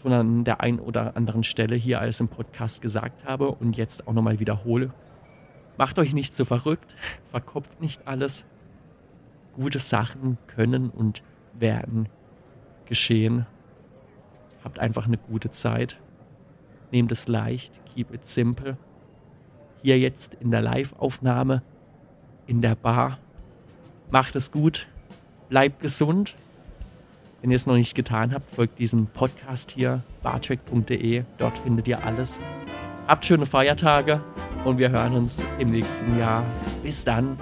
schon 0.00 0.12
an 0.12 0.44
der 0.44 0.60
einen 0.60 0.78
oder 0.78 1.16
anderen 1.16 1.44
Stelle 1.44 1.76
hier 1.76 2.00
als 2.00 2.20
im 2.20 2.28
Podcast 2.28 2.80
gesagt 2.80 3.24
habe 3.24 3.50
und 3.50 3.76
jetzt 3.76 4.06
auch 4.06 4.12
nochmal 4.12 4.38
wiederhole. 4.38 4.92
Macht 5.76 5.98
euch 5.98 6.14
nicht 6.14 6.34
so 6.34 6.44
verrückt, 6.44 6.94
verkopft 7.30 7.80
nicht 7.80 8.06
alles. 8.06 8.46
Gute 9.54 9.78
Sachen 9.78 10.38
können 10.46 10.90
und 10.90 11.22
werden 11.54 12.08
geschehen. 12.86 13.46
Habt 14.64 14.78
einfach 14.78 15.06
eine 15.06 15.18
gute 15.18 15.50
Zeit. 15.50 15.98
Nehmt 16.90 17.12
es 17.12 17.28
leicht, 17.28 17.72
keep 17.94 18.12
it 18.12 18.26
simple. 18.26 18.76
Hier 19.82 19.98
jetzt 19.98 20.34
in 20.34 20.50
der 20.50 20.62
Live-Aufnahme 20.62 21.62
in 22.46 22.60
der 22.60 22.74
Bar. 22.74 23.18
Macht 24.10 24.36
es 24.36 24.50
gut, 24.50 24.86
bleibt 25.48 25.80
gesund. 25.80 26.36
Wenn 27.40 27.50
ihr 27.50 27.56
es 27.56 27.66
noch 27.66 27.74
nicht 27.74 27.94
getan 27.94 28.32
habt, 28.32 28.50
folgt 28.50 28.78
diesem 28.78 29.06
Podcast 29.06 29.72
hier, 29.72 30.02
bartrack.de. 30.22 31.24
Dort 31.38 31.58
findet 31.58 31.86
ihr 31.86 32.04
alles. 32.04 32.40
Habt 33.06 33.24
schöne 33.24 33.46
Feiertage 33.46 34.20
und 34.64 34.78
wir 34.78 34.90
hören 34.90 35.14
uns 35.14 35.44
im 35.58 35.70
nächsten 35.70 36.18
Jahr. 36.18 36.44
Bis 36.82 37.04
dann. 37.04 37.38